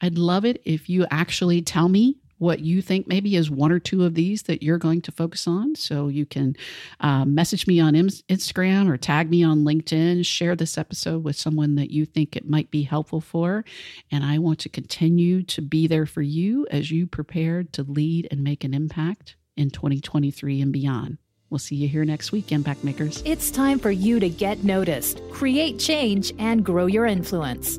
I'd 0.00 0.18
love 0.18 0.44
it 0.44 0.60
if 0.64 0.88
you 0.88 1.06
actually 1.10 1.62
tell 1.62 1.88
me 1.88 2.16
what 2.40 2.60
you 2.60 2.80
think 2.80 3.06
maybe 3.06 3.36
is 3.36 3.50
one 3.50 3.70
or 3.70 3.78
two 3.78 4.02
of 4.02 4.14
these 4.14 4.44
that 4.44 4.62
you're 4.62 4.78
going 4.78 5.02
to 5.02 5.12
focus 5.12 5.46
on. 5.46 5.74
So 5.74 6.08
you 6.08 6.24
can 6.24 6.56
uh, 6.98 7.26
message 7.26 7.66
me 7.66 7.80
on 7.80 7.92
Instagram 7.92 8.88
or 8.88 8.96
tag 8.96 9.28
me 9.28 9.44
on 9.44 9.62
LinkedIn, 9.62 10.24
share 10.24 10.56
this 10.56 10.78
episode 10.78 11.22
with 11.22 11.36
someone 11.36 11.74
that 11.74 11.90
you 11.90 12.06
think 12.06 12.34
it 12.34 12.48
might 12.48 12.70
be 12.70 12.82
helpful 12.82 13.20
for. 13.20 13.62
And 14.10 14.24
I 14.24 14.38
want 14.38 14.58
to 14.60 14.70
continue 14.70 15.42
to 15.44 15.60
be 15.60 15.86
there 15.86 16.06
for 16.06 16.22
you 16.22 16.66
as 16.70 16.90
you 16.90 17.06
prepare 17.06 17.62
to 17.62 17.82
lead 17.82 18.26
and 18.30 18.42
make 18.42 18.64
an 18.64 18.72
impact 18.72 19.36
in 19.58 19.68
2023 19.68 20.62
and 20.62 20.72
beyond. 20.72 21.18
We'll 21.50 21.58
see 21.58 21.76
you 21.76 21.88
here 21.88 22.06
next 22.06 22.32
week, 22.32 22.52
Impact 22.52 22.84
Makers. 22.84 23.22
It's 23.26 23.50
time 23.50 23.78
for 23.78 23.90
you 23.90 24.18
to 24.18 24.30
get 24.30 24.64
noticed, 24.64 25.20
create 25.30 25.78
change, 25.78 26.32
and 26.38 26.64
grow 26.64 26.86
your 26.86 27.04
influence. 27.04 27.78